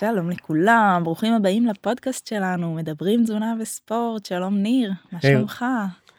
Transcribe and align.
שלום 0.00 0.30
לכולם, 0.30 1.00
ברוכים 1.04 1.32
הבאים 1.34 1.66
לפודקאסט 1.66 2.26
שלנו, 2.26 2.74
מדברים 2.74 3.24
תזונה 3.24 3.54
וספורט, 3.60 4.26
שלום 4.26 4.56
ניר, 4.56 4.92
מה 5.12 5.18
היי. 5.22 5.32
שלומך? 5.32 5.64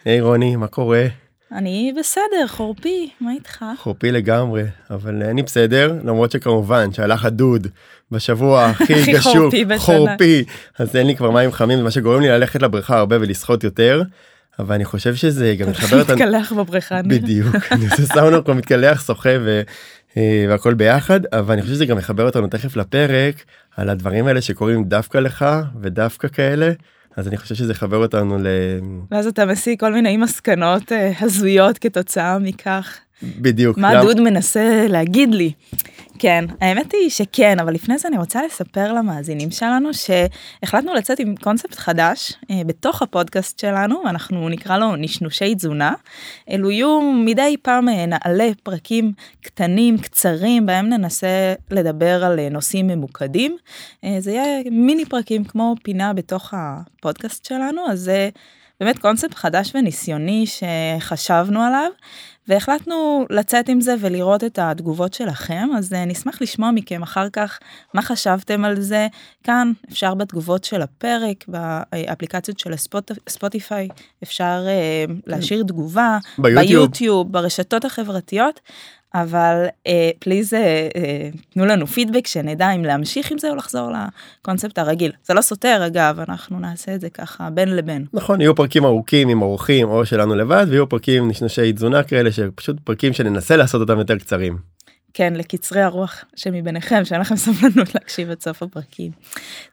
היי 0.05 0.21
רוני, 0.21 0.55
מה 0.55 0.67
קורה? 0.67 1.05
אני 1.51 1.93
בסדר, 1.99 2.47
חורפי, 2.47 3.09
מה 3.21 3.31
איתך? 3.31 3.65
חורפי 3.77 4.11
לגמרי, 4.11 4.63
אבל 4.89 5.23
אני 5.23 5.43
בסדר, 5.43 5.99
למרות 6.03 6.31
שכמובן 6.31 6.93
שהלך 6.93 7.25
הדוד 7.25 7.67
בשבוע 8.11 8.65
הכי 8.69 9.13
גשום, 9.13 9.49
חורפי. 9.51 9.77
חורפי, 9.77 10.43
אז 10.79 10.95
אין 10.95 11.07
לי 11.07 11.15
כבר 11.15 11.31
מים 11.31 11.51
חמים, 11.51 11.83
מה 11.83 11.91
שגורם 11.91 12.21
לי 12.21 12.29
ללכת 12.29 12.61
לבריכה 12.61 12.97
הרבה 12.97 13.17
ולשחות 13.21 13.63
יותר, 13.63 14.03
אבל 14.59 14.75
אני 14.75 14.85
חושב 14.85 15.15
שזה 15.15 15.55
גם 15.59 15.69
מחבר 15.69 15.99
אותנו, 15.99 16.15
מתקלח 16.15 16.53
בבריכה. 16.53 17.01
בדיוק, 17.01 17.55
אני 17.71 17.85
עושה 17.85 18.05
סאונה, 18.05 18.41
כבר 18.41 18.53
מתקלח, 18.53 19.05
שוחה 19.05 19.29
והכל 20.49 20.73
ביחד, 20.73 21.19
אבל 21.25 21.53
אני 21.53 21.61
חושב 21.61 21.73
שזה 21.73 21.85
גם 21.85 21.97
מחבר 21.97 22.25
אותנו 22.25 22.47
תכף 22.47 22.75
לפרק 22.75 23.35
על 23.77 23.89
הדברים 23.89 24.27
האלה 24.27 24.41
שקורים 24.41 24.83
דווקא 24.83 25.17
לך 25.17 25.45
ודווקא 25.81 26.27
כאלה, 26.27 26.71
אז 27.17 27.27
אני 27.27 27.37
חושב 27.37 27.55
שזה 27.55 27.71
יחבר 27.71 27.97
אותנו 27.97 28.37
ל... 28.37 28.47
ואז 29.11 29.27
אתה 29.27 29.45
מסיק 29.45 29.79
כל 29.79 29.93
מיני 29.93 30.17
מסקנות 30.17 30.91
אה, 30.91 31.11
הזויות 31.21 31.77
כתוצאה 31.77 32.39
מכך. 32.39 32.97
בדיוק. 33.23 33.77
מה 33.77 33.93
למה- 33.93 34.03
דוד 34.03 34.19
מנסה 34.19 34.85
להגיד 34.89 35.33
לי? 35.35 35.51
כן, 36.21 36.45
האמת 36.61 36.93
היא 36.93 37.09
שכן, 37.09 37.59
אבל 37.59 37.73
לפני 37.73 37.97
זה 37.97 38.07
אני 38.07 38.17
רוצה 38.17 38.45
לספר 38.45 38.93
למאזינים 38.93 39.51
שלנו 39.51 39.89
שהחלטנו 39.93 40.93
לצאת 40.93 41.19
עם 41.19 41.35
קונספט 41.35 41.75
חדש 41.75 42.33
אה, 42.51 42.61
בתוך 42.65 43.01
הפודקאסט 43.01 43.59
שלנו, 43.59 44.09
אנחנו 44.09 44.49
נקרא 44.49 44.77
לו 44.77 44.95
נשנושי 44.95 45.55
תזונה. 45.55 45.93
אלו 46.49 46.71
יהיו 46.71 47.01
מדי 47.01 47.55
פעם 47.61 47.89
אה, 47.89 48.05
נעלה 48.05 48.49
פרקים 48.63 49.13
קטנים, 49.41 49.97
קצרים, 49.97 50.65
בהם 50.65 50.89
ננסה 50.89 51.53
לדבר 51.71 52.25
על 52.25 52.39
אה, 52.39 52.49
נושאים 52.49 52.87
ממוקדים. 52.87 53.57
זה 54.19 54.31
יהיה 54.31 54.63
מיני 54.71 55.05
פרקים 55.05 55.43
כמו 55.43 55.75
פינה 55.83 56.13
בתוך 56.13 56.53
הפודקאסט 56.57 57.45
שלנו, 57.45 57.81
אז 57.89 58.11
באמת 58.81 58.99
קונספט 58.99 59.33
חדש 59.33 59.71
וניסיוני 59.75 60.45
שחשבנו 60.47 61.61
עליו. 61.61 61.89
והחלטנו 62.47 63.25
לצאת 63.29 63.69
עם 63.69 63.81
זה 63.81 63.95
ולראות 63.99 64.43
את 64.43 64.59
התגובות 64.61 65.13
שלכם, 65.13 65.69
אז 65.77 65.93
אה, 65.93 66.05
נשמח 66.05 66.41
לשמוע 66.41 66.71
מכם 66.71 67.01
אחר 67.03 67.29
כך 67.33 67.59
מה 67.93 68.01
חשבתם 68.01 68.65
על 68.65 68.81
זה. 68.81 69.07
כאן 69.43 69.71
אפשר 69.91 70.13
בתגובות 70.13 70.63
של 70.63 70.81
הפרק, 70.81 71.45
באפליקציות 71.47 72.59
של 72.59 72.73
הספוט- 72.73 73.11
ספוטיפיי, 73.29 73.87
אפשר 74.23 74.65
אה, 74.67 75.05
להשאיר 75.27 75.63
תגובה, 75.63 76.17
ביוטיוב. 76.37 76.67
ביוטיוב, 76.67 77.31
ברשתות 77.31 77.85
החברתיות. 77.85 78.59
אבל 79.13 79.65
אה, 79.87 80.09
פליז 80.19 80.53
אה, 80.53 80.87
אה, 80.95 81.29
תנו 81.53 81.65
לנו 81.65 81.87
פידבק 81.87 82.27
שנדע 82.27 82.71
אם 82.71 82.83
להמשיך 82.83 83.31
עם 83.31 83.37
זה 83.37 83.49
או 83.49 83.55
לחזור 83.55 83.91
לקונספט 84.41 84.79
הרגיל. 84.79 85.11
זה 85.23 85.33
לא 85.33 85.41
סותר 85.41 85.83
אגב, 85.87 86.19
אנחנו 86.27 86.59
נעשה 86.59 86.95
את 86.95 87.01
זה 87.01 87.09
ככה 87.09 87.49
בין 87.49 87.75
לבין. 87.75 88.05
נכון 88.13 88.41
יהיו 88.41 88.55
פרקים 88.55 88.85
ארוכים 88.85 89.29
עם 89.29 89.41
אורחים 89.41 89.89
או 89.89 90.05
שלנו 90.05 90.35
לבד 90.35 90.65
ויהיו 90.69 90.89
פרקים 90.89 91.27
נשנשי 91.27 91.73
תזונה 91.73 92.03
כאלה 92.03 92.31
שפשוט 92.31 92.75
פרקים 92.83 93.13
שננסה 93.13 93.57
לעשות 93.57 93.81
אותם 93.81 93.99
יותר 93.99 94.17
קצרים. 94.17 94.71
כן, 95.13 95.33
לקצרי 95.33 95.81
הרוח 95.81 96.23
שמביניכם, 96.35 97.05
שאין 97.05 97.21
לכם 97.21 97.35
סבלנות 97.45 97.95
להקשיב 97.95 98.29
עד 98.29 98.41
סוף 98.41 98.63
הפרקים. 98.63 99.11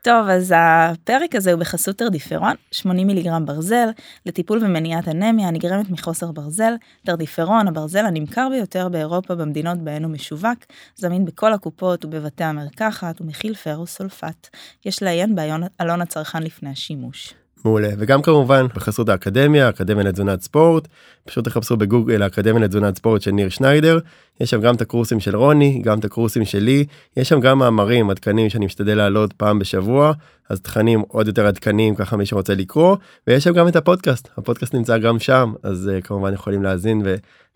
טוב, 0.03 0.29
אז 0.29 0.55
הפרק 0.57 1.35
הזה 1.35 1.53
הוא 1.53 1.61
בחסות 1.61 1.97
טרדיפרון, 1.97 2.55
80 2.71 3.07
מיליגרם 3.07 3.47
ברזל, 3.47 3.89
לטיפול 4.27 4.59
ומניעת 4.65 5.09
אנמיה 5.09 5.49
הנגרמת 5.49 5.91
מחוסר 5.91 6.33
ברזל. 6.33 6.75
טרדיפרון, 7.07 7.69
הברזל 7.69 8.07
הנמכר 8.07 8.49
ביותר 8.51 8.89
באירופה 8.89 9.35
במדינות 9.35 9.79
בהן 9.79 10.05
הוא 10.05 10.13
משווק, 10.13 10.59
זמין 10.97 11.25
בכל 11.25 11.53
הקופות 11.53 12.05
ובבתי 12.05 12.45
המרקחת, 12.45 13.21
ומכיל 13.21 13.55
פרוסולפט. 13.55 14.49
יש 14.85 15.03
לעיין 15.03 15.35
בעלון 15.35 16.03
הצרכן 16.03 16.43
לפני 16.43 16.71
השימוש. 16.71 17.35
מעולה. 17.65 17.89
וגם 17.99 18.23
כמובן 18.23 18.67
בחסות 18.75 19.09
האקדמיה 19.09 19.69
אקדמיה 19.69 20.05
לתזונת 20.05 20.43
ספורט. 20.43 20.89
פשוט 21.25 21.45
תחפשו 21.45 21.77
בגוגל 21.77 22.23
האקדמיה 22.23 22.63
לתזונת 22.63 22.97
ספורט 22.97 23.23
של 23.23 23.31
ניר 23.31 23.49
שניידר. 23.49 23.99
יש 24.41 24.51
שם 24.51 24.61
גם 24.61 24.75
את 24.75 24.81
הקורסים 24.81 25.21
של 25.21 25.37
רוני 25.37 25.83
גם 25.85 25.99
את 25.99 26.05
הקורסים 26.05 26.45
שלי. 26.45 26.85
יש 27.17 27.29
שם 27.29 27.41
גם 27.41 27.59
מאמרים 27.59 28.11
עדכניים 28.11 28.51
שאני 28.51 28.67
משתדל 28.67 28.95
להעלות 28.95 29.33
פעם 29.33 29.59
בשבוע. 29.59 30.13
אז 30.49 30.61
תכנים 30.61 31.03
עוד 31.09 31.27
יותר 31.27 31.47
עדכניים 31.47 31.95
ככה 31.95 32.17
מי 32.17 32.27
שרוצה 32.27 32.55
לקרוא. 32.55 32.97
ויש 33.27 33.45
שם 33.45 33.53
גם 33.53 33.69
את 33.69 33.77
הפודקאסט. 33.77 34.29
הפודקאסט 34.37 34.75
נמצא 34.75 34.99
גם 34.99 35.19
שם. 35.19 35.53
אז 35.63 35.91
uh, 35.99 36.03
כמובן 36.03 36.35
יכולים 36.35 36.63
להאזין 36.63 37.03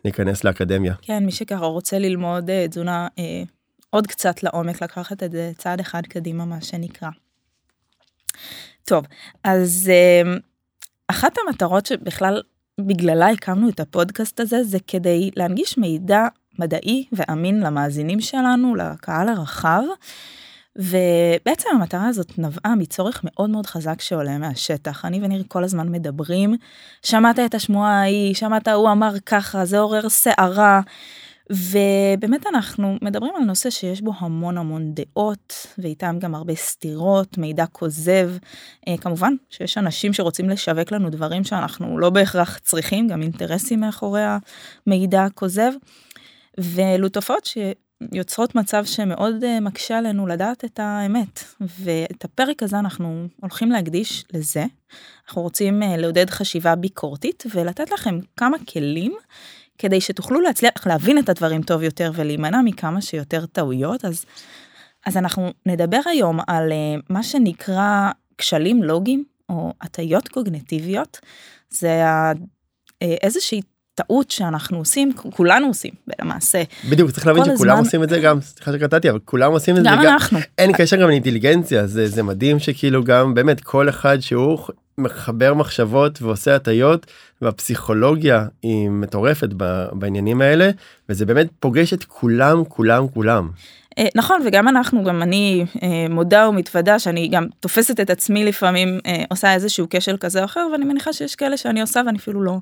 ולהיכנס 0.04 0.44
לאקדמיה. 0.44 0.94
כן, 1.02 1.24
מי 1.26 1.32
שככה 1.32 1.64
רוצה 1.64 1.98
ללמוד 1.98 2.50
אה, 2.50 2.68
תזונה 2.68 3.08
אה, 3.18 3.42
עוד 3.90 4.06
קצת 4.06 4.42
לעומק, 4.42 4.82
לקחת 4.82 5.22
את 5.22 5.32
זה 5.32 5.52
צעד 5.58 5.80
אחד 5.80 6.02
קדימה, 6.06 6.44
מה 6.44 6.60
שנקרא. 6.60 7.08
טוב, 8.84 9.04
אז 9.44 9.90
אה, 9.92 10.34
אחת 11.08 11.32
המטרות 11.38 11.86
שבכלל 11.86 12.42
בגללה 12.80 13.28
הקמנו 13.28 13.68
את 13.68 13.80
הפודקאסט 13.80 14.40
הזה, 14.40 14.64
זה 14.64 14.78
כדי 14.86 15.30
להנגיש 15.36 15.78
מידע 15.78 16.26
מדעי 16.58 17.06
ואמין 17.12 17.60
למאזינים 17.60 18.20
שלנו, 18.20 18.74
לקהל 18.74 19.28
הרחב. 19.28 19.82
ובעצם 20.76 21.68
המטרה 21.74 22.08
הזאת 22.08 22.38
נבעה 22.38 22.74
מצורך 22.74 23.20
מאוד 23.24 23.50
מאוד 23.50 23.66
חזק 23.66 24.00
שעולה 24.00 24.38
מהשטח. 24.38 25.04
אני 25.04 25.20
וניר 25.22 25.44
כל 25.48 25.64
הזמן 25.64 25.88
מדברים, 25.88 26.54
שמעת 27.02 27.38
את 27.38 27.54
השמועה 27.54 28.00
ההיא, 28.00 28.34
שמעת 28.34 28.68
הוא 28.68 28.90
אמר 28.90 29.14
ככה, 29.26 29.64
זה 29.64 29.78
עורר 29.78 30.08
סערה. 30.08 30.80
ובאמת 31.50 32.46
אנחנו 32.46 32.96
מדברים 33.02 33.32
על 33.36 33.42
נושא 33.42 33.70
שיש 33.70 34.00
בו 34.00 34.12
המון 34.18 34.58
המון 34.58 34.94
דעות, 34.94 35.66
ואיתם 35.78 36.16
גם 36.18 36.34
הרבה 36.34 36.54
סתירות, 36.54 37.38
מידע 37.38 37.66
כוזב. 37.66 38.30
אה, 38.88 38.96
כמובן 38.96 39.34
שיש 39.50 39.78
אנשים 39.78 40.12
שרוצים 40.12 40.50
לשווק 40.50 40.92
לנו 40.92 41.10
דברים 41.10 41.44
שאנחנו 41.44 41.98
לא 41.98 42.10
בהכרח 42.10 42.58
צריכים, 42.58 43.08
גם 43.08 43.22
אינטרסים 43.22 43.80
מאחורי 43.80 44.22
המידע 44.86 45.24
הכוזב. 45.24 45.72
ואלו 46.58 47.08
תופעות 47.08 47.44
שיוצרות 47.44 48.54
מצב 48.54 48.84
שמאוד 48.84 49.44
אה, 49.44 49.60
מקשה 49.60 49.98
עלינו 49.98 50.26
לדעת 50.26 50.64
את 50.64 50.80
האמת. 50.82 51.44
ואת 51.60 52.24
הפרק 52.24 52.62
הזה 52.62 52.78
אנחנו 52.78 53.26
הולכים 53.40 53.70
להקדיש 53.70 54.24
לזה. 54.34 54.64
אנחנו 55.28 55.42
רוצים 55.42 55.82
אה, 55.82 55.96
לעודד 55.96 56.30
חשיבה 56.30 56.74
ביקורתית 56.74 57.44
ולתת 57.54 57.90
לכם 57.90 58.18
כמה 58.36 58.56
כלים. 58.72 59.12
כדי 59.82 60.00
שתוכלו 60.00 60.40
להצליח 60.40 60.86
להבין 60.86 61.18
את 61.18 61.28
הדברים 61.28 61.62
טוב 61.62 61.82
יותר 61.82 62.10
ולהימנע 62.14 62.60
מכמה 62.64 63.00
שיותר 63.02 63.46
טעויות 63.46 64.04
אז 64.04 64.24
אז 65.06 65.16
אנחנו 65.16 65.50
נדבר 65.66 66.00
היום 66.06 66.40
על 66.46 66.72
אה, 66.72 66.76
מה 67.10 67.22
שנקרא 67.22 68.10
כשלים 68.38 68.82
לוגיים 68.82 69.24
או 69.48 69.72
הטיות 69.80 70.28
קוגנטיביות 70.28 71.20
זה 71.70 71.88
אה, 71.88 72.32
איזושהי 73.02 73.60
טעות 73.94 74.30
שאנחנו 74.30 74.78
עושים 74.78 75.12
כולנו 75.16 75.66
עושים 75.66 75.92
למעשה 76.22 76.62
בדיוק 76.90 77.10
צריך 77.10 77.26
להבין 77.26 77.44
שכולם 77.44 77.70
הזמן- 77.72 77.84
עושים 77.84 78.02
את 78.02 78.08
זה 78.08 78.20
גם 78.20 78.40
סליחה 78.40 78.72
שקטעתי 78.72 79.10
אבל 79.10 79.18
כולם 79.24 79.52
עושים 79.52 79.76
את 79.76 79.82
זה 79.82 79.88
גם 79.92 79.98
אנחנו? 80.00 80.38
אין 80.58 80.72
קשר 80.76 80.96
גם 80.96 81.08
לאינטליגנציה 81.08 81.86
זה 81.86 82.08
זה 82.08 82.22
מדהים 82.22 82.58
שכאילו 82.58 83.04
גם 83.04 83.34
באמת 83.34 83.60
כל 83.60 83.88
אחד 83.88 84.20
שהוא 84.20 84.58
מחבר 84.98 85.54
מחשבות 85.54 86.22
ועושה 86.22 86.56
הטיות 86.56 87.06
והפסיכולוגיה 87.42 88.46
היא 88.62 88.90
מטורפת 88.90 89.48
בעניינים 89.92 90.40
האלה 90.40 90.70
וזה 91.08 91.26
באמת 91.26 91.46
פוגש 91.60 91.92
את 91.92 92.04
כולם 92.04 92.64
כולם 92.64 93.08
כולם. 93.08 93.48
אה, 93.98 94.06
נכון 94.14 94.42
וגם 94.46 94.68
אנחנו 94.68 95.04
גם 95.04 95.22
אני 95.22 95.64
אה, 95.82 96.06
מודה 96.10 96.48
ומתוודה 96.48 96.98
שאני 96.98 97.28
גם 97.28 97.46
תופסת 97.60 98.00
את 98.00 98.10
עצמי 98.10 98.44
לפעמים 98.44 98.98
אה, 99.06 99.24
עושה 99.30 99.54
איזשהו 99.54 99.86
כשל 99.90 100.16
כזה 100.20 100.40
או 100.40 100.44
אחר 100.44 100.68
ואני 100.72 100.84
מניחה 100.84 101.12
שיש 101.12 101.34
כאלה 101.34 101.56
שאני 101.56 101.80
עושה 101.80 102.00
ואני 102.06 102.18
אפילו 102.18 102.42
לא 102.42 102.58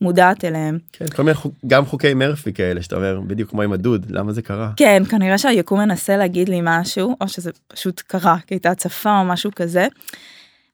מודעת 0.00 0.44
אליהם. 0.44 0.78
כן, 0.92 1.06
כל 1.06 1.22
מיני 1.22 1.34
חוק, 1.34 1.54
גם 1.66 1.86
חוקי 1.86 2.14
מרפי 2.14 2.52
כאלה 2.52 2.82
שאתה 2.82 2.96
אומר 2.96 3.20
בדיוק 3.26 3.50
כמו 3.50 3.62
עם 3.62 3.72
הדוד 3.72 4.06
למה 4.10 4.32
זה 4.32 4.42
קרה. 4.42 4.70
כן 4.76 5.02
כנראה 5.10 5.38
שהיקום 5.38 5.80
מנסה 5.80 6.16
להגיד 6.16 6.48
לי 6.48 6.60
משהו 6.62 7.16
או 7.20 7.28
שזה 7.28 7.50
פשוט 7.68 8.02
קרה 8.06 8.36
כי 8.46 8.54
הייתה 8.54 8.70
הצפה 8.70 9.18
או 9.18 9.24
משהו 9.24 9.50
כזה. 9.56 9.88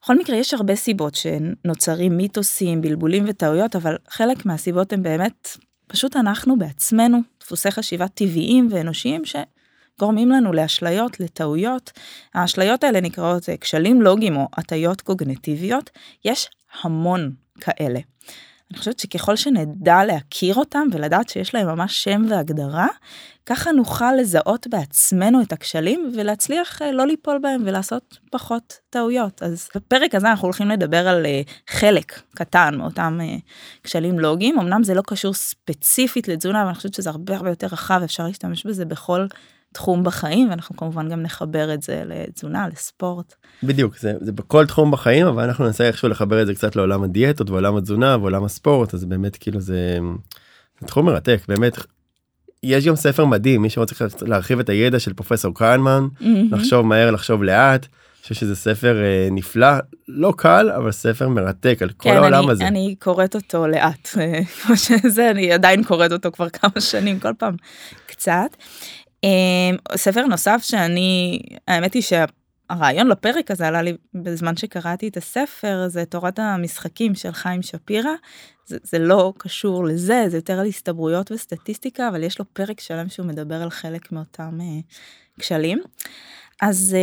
בכל 0.06 0.18
מקרה 0.18 0.36
יש 0.36 0.54
הרבה 0.54 0.76
סיבות 0.76 1.14
שנוצרים 1.14 2.16
מיתוסים 2.16 2.80
בלבולים 2.80 3.24
וטעויות 3.26 3.76
אבל 3.76 3.96
חלק 4.08 4.46
מהסיבות 4.46 4.92
הם 4.92 5.02
באמת 5.02 5.48
פשוט 5.86 6.16
אנחנו 6.16 6.58
בעצמנו 6.58 7.18
דפוסי 7.40 7.70
חשיבה 7.70 8.08
טבעיים 8.08 8.68
ואנושיים 8.70 9.22
שגורמים 9.24 10.30
לנו 10.30 10.52
לאשליות 10.52 11.20
לטעויות. 11.20 11.92
האשליות 12.34 12.84
האלה 12.84 13.00
נקראות 13.00 13.48
אה, 13.48 13.56
כשלים 13.56 14.02
לוגיים 14.02 14.36
או 14.36 14.48
הטיות 14.56 15.00
קוגנטיביות 15.00 15.90
יש 16.24 16.48
המון 16.82 17.32
כאלה. 17.60 18.00
אני 18.70 18.78
חושבת 18.78 18.98
שככל 18.98 19.36
שנדע 19.36 20.04
להכיר 20.04 20.54
אותם 20.54 20.86
ולדעת 20.92 21.28
שיש 21.28 21.54
להם 21.54 21.66
ממש 21.66 22.04
שם 22.04 22.24
והגדרה, 22.28 22.86
ככה 23.46 23.72
נוכל 23.72 24.12
לזהות 24.12 24.66
בעצמנו 24.66 25.42
את 25.42 25.52
הכשלים 25.52 26.12
ולהצליח 26.14 26.82
אה, 26.82 26.92
לא 26.92 27.06
ליפול 27.06 27.38
בהם 27.38 27.62
ולעשות 27.66 28.18
פחות 28.30 28.78
טעויות. 28.90 29.42
אז 29.42 29.68
בפרק 29.74 30.14
הזה 30.14 30.30
אנחנו 30.30 30.44
הולכים 30.44 30.68
לדבר 30.68 31.08
על 31.08 31.26
אה, 31.26 31.40
חלק 31.70 32.20
קטן 32.34 32.74
מאותם 32.78 33.18
אה, 33.22 33.36
כשלים 33.84 34.18
לוגיים, 34.18 34.58
אמנם 34.58 34.84
זה 34.84 34.94
לא 34.94 35.02
קשור 35.06 35.34
ספציפית 35.34 36.28
לתזונה, 36.28 36.60
אבל 36.60 36.68
אני 36.68 36.76
חושבת 36.76 36.94
שזה 36.94 37.10
הרבה 37.10 37.36
הרבה 37.36 37.50
יותר 37.50 37.66
רחב, 37.66 38.00
אפשר 38.04 38.26
להשתמש 38.26 38.66
בזה 38.66 38.84
בכל 38.84 39.26
תחום 39.76 40.04
בחיים, 40.04 40.50
ואנחנו 40.50 40.76
כמובן 40.76 41.08
גם 41.08 41.22
נחבר 41.22 41.74
את 41.74 41.82
זה 41.82 42.02
לתזונה, 42.06 42.68
לספורט. 42.68 43.34
בדיוק, 43.62 43.98
זה, 43.98 44.12
זה 44.20 44.32
בכל 44.32 44.66
תחום 44.66 44.90
בחיים, 44.90 45.26
אבל 45.26 45.44
אנחנו 45.44 45.64
ננסה 45.64 45.84
איכשהו 45.84 46.08
לחבר 46.08 46.42
את 46.42 46.46
זה 46.46 46.54
קצת 46.54 46.76
לעולם 46.76 47.02
הדיאטות 47.02 47.50
ועולם 47.50 47.76
התזונה 47.76 48.16
ועולם 48.20 48.44
הספורט, 48.44 48.94
אז 48.94 49.04
באמת 49.04 49.36
כאילו 49.36 49.60
זה, 49.60 49.98
זה 50.80 50.86
תחום 50.86 51.06
מרתק, 51.06 51.40
באמת. 51.48 51.78
יש 52.62 52.86
גם 52.86 52.96
ספר 52.96 53.24
מדהים, 53.24 53.62
מי 53.62 53.70
שרוצה 53.70 54.04
להרחיב 54.22 54.58
את 54.58 54.68
הידע 54.68 54.98
של 54.98 55.12
פרופסור 55.12 55.54
קהנמן, 55.54 56.06
mm-hmm. 56.20 56.24
לחשוב 56.50 56.86
מהר, 56.86 57.10
לחשוב 57.10 57.42
לאט. 57.42 57.86
חושב 58.26 58.40
שזה 58.40 58.56
ספר 58.56 59.02
אה, 59.02 59.28
נפלא, 59.30 59.68
לא 60.08 60.32
קל, 60.36 60.70
אבל 60.76 60.92
ספר 60.92 61.28
מרתק 61.28 61.78
על 61.82 61.88
כל 61.88 62.10
כן, 62.10 62.16
העולם 62.16 62.44
אני, 62.44 62.52
הזה. 62.52 62.66
אני 62.66 62.94
קוראת 62.98 63.34
אותו 63.34 63.66
לאט, 63.66 64.08
אה, 64.20 64.44
כמו 64.62 64.76
שזה, 64.76 65.30
אני 65.30 65.52
עדיין 65.52 65.84
קוראת 65.84 66.12
אותו 66.12 66.32
כבר 66.32 66.48
כמה 66.48 66.80
שנים, 66.80 67.20
כל 67.20 67.32
פעם 67.38 67.56
קצת. 68.06 68.56
אה, 69.26 69.96
ספר 69.96 70.26
נוסף 70.26 70.60
שאני, 70.62 71.40
האמת 71.68 71.94
היא 71.94 72.02
שהרעיון 72.02 73.08
לפרק 73.08 73.50
הזה 73.50 73.68
עלה 73.68 73.82
לי 73.82 73.96
בזמן 74.14 74.56
שקראתי 74.56 75.08
את 75.08 75.16
הספר, 75.16 75.84
זה 75.88 76.04
תורת 76.04 76.38
המשחקים 76.38 77.14
של 77.14 77.32
חיים 77.32 77.62
שפירא. 77.62 78.10
זה, 78.66 78.78
זה 78.82 78.98
לא 78.98 79.32
קשור 79.38 79.84
לזה, 79.84 80.24
זה 80.28 80.36
יותר 80.36 80.60
על 80.60 80.66
הסתברויות 80.66 81.32
וסטטיסטיקה, 81.32 82.08
אבל 82.08 82.22
יש 82.22 82.38
לו 82.38 82.44
פרק 82.52 82.80
שלם 82.80 83.08
שהוא 83.08 83.26
מדבר 83.26 83.62
על 83.62 83.70
חלק 83.70 84.12
מאותם 84.12 84.58
כשלים. 85.38 85.82
אז 86.62 86.96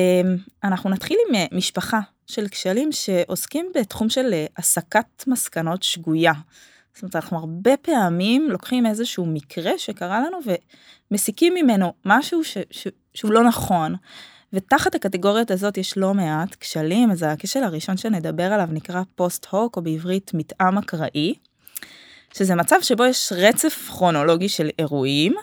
אנחנו 0.64 0.90
נתחיל 0.90 1.18
עם 1.30 1.58
משפחה 1.58 2.00
של 2.28 2.48
כשלים 2.48 2.92
שעוסקים 2.92 3.72
בתחום 3.75 4.10
של 4.10 4.34
הסקת 4.58 5.24
מסקנות 5.28 5.84
שגויה. 5.84 6.34
זאת 6.94 7.04
אומרת, 7.04 7.16
אנחנו 7.16 7.38
הרבה 7.38 7.78
פעמים 7.78 8.50
לוקחים 8.50 8.86
איזשהו 8.86 9.25
מקרה 9.25 9.72
שקרה 9.78 10.19
לנו 10.19 10.38
ומסיקים 11.12 11.54
ממנו 11.54 11.94
משהו 12.06 12.44
ש, 12.44 12.57
ש, 12.72 12.88
שהוא 13.13 13.31
לא 13.31 13.44
נכון. 13.44 13.95
ותחת 14.54 14.95
הקטגוריות 14.95 15.51
הזאת 15.51 15.78
יש 15.78 15.98
לא 15.98 16.13
מעט 16.13 16.56
כשלים, 16.56 17.12
אז 17.12 17.24
הכשל 17.24 17.63
הראשון 17.63 17.98
שנדבר 17.98 18.54
עליו 18.54 18.68
נקרא 18.72 19.01
פוסט-הוק, 19.16 19.78
או 19.78 19.81
בעברית 19.81 20.31
מתאם 20.34 20.78
אקראי, 20.78 21.34
שזה 22.34 22.56
מצב 22.56 22.75
שבו 22.81 23.06
יש 23.06 23.34
רצף 23.36 23.89
כרונולוגי 23.89 24.50
של 24.50 24.69
אירועים, 24.80 25.34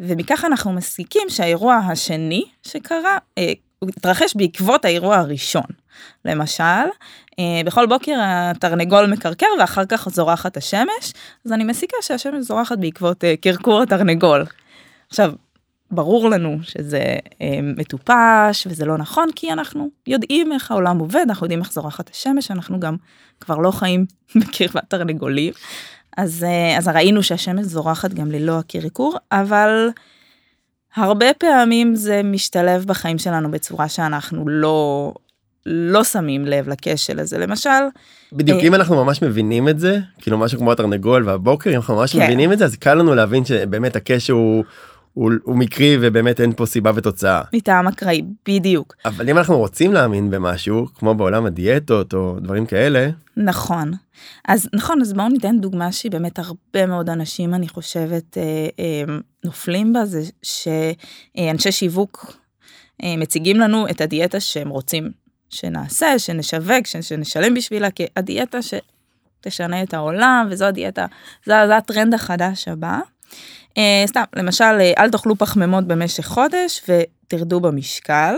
ומכך 0.00 0.44
אנחנו 0.44 0.72
מסיקים 0.72 1.28
שהאירוע 1.28 1.74
השני 1.74 2.44
שקרה, 2.62 3.18
אה, 3.38 3.52
הוא 3.78 3.90
התרחש 3.96 4.36
בעקבות 4.36 4.84
האירוע 4.84 5.16
הראשון. 5.16 5.66
למשל, 6.24 6.62
אה, 7.38 7.60
בכל 7.66 7.86
בוקר 7.86 8.18
התרנגול 8.22 9.06
מקרקר 9.06 9.46
ואחר 9.60 9.84
כך 9.86 10.08
זורחת 10.08 10.56
השמש, 10.56 11.12
אז 11.46 11.52
אני 11.52 11.64
מסיקה 11.64 11.96
שהשמש 12.00 12.46
זורחת 12.46 12.78
בעקבות 12.78 13.24
אה, 13.24 13.34
קרקור 13.40 13.82
התרנגול. 13.82 14.44
עכשיו, 15.08 15.32
ברור 15.90 16.30
לנו 16.30 16.58
שזה 16.62 17.16
אה, 17.42 17.58
מטופש 17.62 18.66
וזה 18.66 18.84
לא 18.84 18.98
נכון 18.98 19.28
כי 19.36 19.52
אנחנו 19.52 19.88
יודעים 20.06 20.52
איך 20.52 20.70
העולם 20.70 20.98
עובד 20.98 21.24
אנחנו 21.28 21.44
יודעים 21.44 21.60
איך 21.60 21.72
זורחת 21.72 22.10
השמש 22.10 22.50
אנחנו 22.50 22.80
גם 22.80 22.96
כבר 23.40 23.56
לא 23.56 23.70
חיים 23.70 24.06
בקרבת 24.40 24.84
תרנגולים 24.88 25.52
אז, 26.16 26.46
אז 26.78 26.88
ראינו 26.88 27.22
שהשמש 27.22 27.66
זורחת 27.66 28.14
גם 28.14 28.30
ללא 28.30 28.58
הקרקור, 28.58 29.16
אבל 29.32 29.88
הרבה 30.96 31.26
פעמים 31.38 31.94
זה 31.94 32.20
משתלב 32.24 32.84
בחיים 32.84 33.18
שלנו 33.18 33.50
בצורה 33.50 33.88
שאנחנו 33.88 34.48
לא, 34.48 35.12
לא 35.66 36.04
שמים 36.04 36.44
לב 36.46 36.68
לכשל 36.68 37.20
הזה. 37.20 37.38
למשל... 37.38 37.70
בדיוק, 38.32 38.60
אה, 38.60 38.66
אם 38.66 38.74
אנחנו 38.74 39.04
ממש 39.04 39.22
מבינים 39.22 39.68
את 39.68 39.78
זה, 39.78 39.98
כאילו 40.18 40.38
משהו 40.38 40.58
כמו 40.58 40.72
התרנגול 40.72 41.28
והבוקר, 41.28 41.70
אם 41.70 41.76
אנחנו 41.76 41.96
ממש 41.96 42.12
כן. 42.12 42.24
מבינים 42.24 42.52
את 42.52 42.58
זה, 42.58 42.64
אז 42.64 42.76
קל 42.76 42.94
לנו 42.94 43.14
להבין 43.14 43.44
שבאמת 43.44 43.96
הקשר 43.96 44.32
הוא... 44.32 44.64
הוא, 45.16 45.32
הוא 45.42 45.56
מקרי 45.56 45.98
ובאמת 46.00 46.40
אין 46.40 46.52
פה 46.52 46.66
סיבה 46.66 46.90
ותוצאה. 46.94 47.42
מטעם 47.52 47.88
אקראי, 47.88 48.22
בדיוק. 48.48 48.96
אבל 49.04 49.28
אם 49.28 49.38
אנחנו 49.38 49.58
רוצים 49.58 49.92
להאמין 49.92 50.30
במשהו, 50.30 50.86
כמו 50.94 51.14
בעולם 51.14 51.46
הדיאטות 51.46 52.14
או 52.14 52.36
דברים 52.40 52.66
כאלה. 52.66 53.08
נכון. 53.36 53.92
אז 54.48 54.68
נכון, 54.72 55.00
אז 55.00 55.12
בואו 55.12 55.28
ניתן 55.28 55.60
דוגמה 55.60 55.92
שהיא 55.92 56.12
באמת 56.12 56.38
הרבה 56.38 56.86
מאוד 56.86 57.10
אנשים, 57.10 57.54
אני 57.54 57.68
חושבת, 57.68 58.38
אה, 58.38 58.42
אה, 58.78 59.14
נופלים 59.44 59.92
בה, 59.92 60.04
זה 60.04 60.22
שאנשי 60.42 61.72
שיווק 61.72 62.36
אה, 63.02 63.16
מציגים 63.16 63.56
לנו 63.56 63.88
את 63.90 64.00
הדיאטה 64.00 64.40
שהם 64.40 64.68
רוצים 64.68 65.10
שנעשה, 65.50 66.18
שנשווק, 66.18 66.86
שנשלם 67.00 67.54
בשבילה, 67.54 67.90
כי 67.90 68.06
הדיאטה 68.16 68.58
שתשנה 68.62 69.82
את 69.82 69.94
העולם, 69.94 70.48
וזו 70.50 70.64
הדיאטה, 70.64 71.06
זה, 71.44 71.54
זה 71.66 71.76
הטרנד 71.76 72.14
החדש 72.14 72.68
הבא. 72.68 72.98
Uh, 73.76 74.06
סתם, 74.06 74.22
למשל, 74.36 74.64
uh, 74.64 75.00
אל 75.00 75.10
תאכלו 75.10 75.36
פחמימות 75.36 75.84
במשך 75.84 76.26
חודש 76.26 76.82
ותרדו 76.88 77.60
במשקל, 77.60 78.34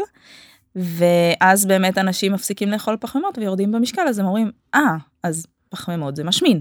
ואז 0.77 1.67
באמת 1.67 1.99
אנשים 1.99 2.33
מפסיקים 2.33 2.69
לאכול 2.69 2.97
פחמימות 3.01 3.39
ויורדים 3.39 3.73
במשקל, 3.73 4.03
אז 4.09 4.19
הם 4.19 4.27
אומרים, 4.27 4.51
אה, 4.75 4.81
ah, 4.97 5.01
אז 5.23 5.47
פחמימות 5.69 6.17
זה 6.17 6.25
משמין. 6.25 6.61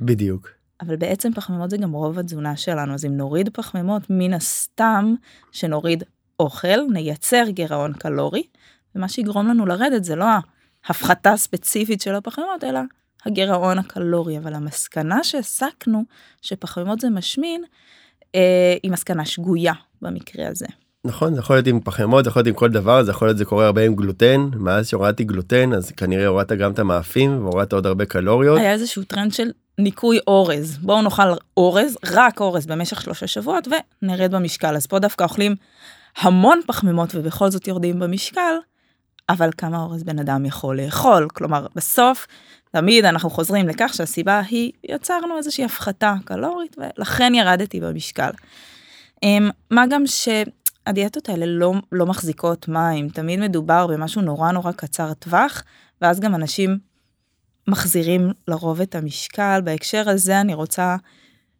בדיוק. 0.00 0.48
אבל 0.80 0.96
בעצם 0.96 1.32
פחמימות 1.32 1.70
זה 1.70 1.76
גם 1.76 1.92
רוב 1.92 2.18
התזונה 2.18 2.56
שלנו, 2.56 2.94
אז 2.94 3.04
אם 3.04 3.16
נוריד 3.16 3.48
פחמימות, 3.52 4.02
מן 4.10 4.32
הסתם 4.32 5.14
שנוריד 5.52 6.04
אוכל, 6.40 6.86
נייצר 6.92 7.44
גירעון 7.48 7.92
קלורי, 7.92 8.42
ומה 8.94 9.08
שיגרום 9.08 9.48
לנו 9.48 9.66
לרדת 9.66 10.04
זה 10.04 10.16
לא 10.16 10.26
ההפחתה 10.86 11.32
הספציפית 11.32 12.00
של 12.00 12.14
הפחמימות, 12.14 12.64
אלא 12.64 12.80
הגירעון 13.26 13.78
הקלורי. 13.78 14.38
אבל 14.38 14.54
המסקנה 14.54 15.24
שהסקנו, 15.24 16.04
שפחמימות 16.42 17.00
זה 17.00 17.10
משמין, 17.10 17.64
אה, 17.64 17.68
היא 18.82 18.90
מסקנה 18.90 19.24
שגויה 19.24 19.72
במקרה 20.02 20.48
הזה. 20.48 20.66
נכון 21.04 21.34
זה 21.34 21.40
יכול 21.40 21.56
להיות 21.56 21.66
עם 21.66 21.80
פחמימות 21.80 22.24
זה 22.24 22.28
יכול 22.30 22.40
להיות 22.40 22.46
עם 22.46 22.54
כל 22.54 22.68
דבר 22.68 23.02
זה 23.02 23.10
יכול 23.10 23.28
להיות 23.28 23.38
זה 23.38 23.44
קורה 23.44 23.66
הרבה 23.66 23.84
עם 23.84 23.94
גלוטן 23.94 24.50
מאז 24.54 24.88
שהורדתי 24.88 25.24
גלוטן 25.24 25.72
אז 25.72 25.90
כנראה 25.90 26.26
הורדת 26.26 26.52
גם 26.52 26.72
את 26.72 26.78
המאפים 26.78 27.44
והורדת 27.46 27.72
עוד 27.72 27.86
הרבה 27.86 28.04
קלוריות. 28.04 28.58
היה 28.58 28.72
איזשהו 28.72 29.02
טרנד 29.04 29.32
של 29.32 29.50
ניקוי 29.78 30.18
אורז 30.26 30.78
בואו 30.78 31.02
נאכל 31.02 31.22
אורז 31.56 31.98
רק 32.12 32.40
אורז 32.40 32.66
במשך 32.66 33.00
שלושה 33.02 33.26
שבועות 33.26 33.68
ונרד 34.02 34.34
במשקל 34.34 34.76
אז 34.76 34.86
פה 34.86 34.98
דווקא 34.98 35.24
אוכלים 35.24 35.54
המון 36.16 36.60
פחמימות 36.66 37.14
ובכל 37.14 37.50
זאת 37.50 37.68
יורדים 37.68 38.00
במשקל. 38.00 38.54
אבל 39.28 39.50
כמה 39.58 39.82
אורז 39.82 40.02
בן 40.02 40.18
אדם 40.18 40.44
יכול 40.44 40.80
לאכול 40.80 41.28
כלומר 41.34 41.66
בסוף 41.74 42.26
תמיד 42.70 43.04
אנחנו 43.04 43.30
חוזרים 43.30 43.68
לכך 43.68 43.94
שהסיבה 43.94 44.40
היא 44.50 44.72
יצרנו 44.84 45.36
איזושהי 45.36 45.64
הפחתה 45.64 46.14
קלורית 46.24 46.76
ולכן 46.78 47.32
ירדתי 47.34 47.80
במשקל. 47.80 48.30
אמ, 49.22 49.50
מה 49.70 49.84
גם 49.90 50.04
שהדיאטות 50.06 51.28
האלה 51.28 51.46
לא, 51.46 51.72
לא 51.92 52.06
מחזיקות 52.06 52.68
מים, 52.68 53.08
תמיד 53.08 53.40
מדובר 53.40 53.86
במשהו 53.86 54.22
נורא 54.22 54.52
נורא 54.52 54.72
קצר 54.72 55.14
טווח, 55.14 55.62
ואז 56.02 56.20
גם 56.20 56.34
אנשים 56.34 56.78
מחזירים 57.68 58.32
לרוב 58.48 58.80
את 58.80 58.94
המשקל. 58.94 59.60
בהקשר 59.64 60.08
הזה 60.08 60.40
אני 60.40 60.54
רוצה 60.54 60.96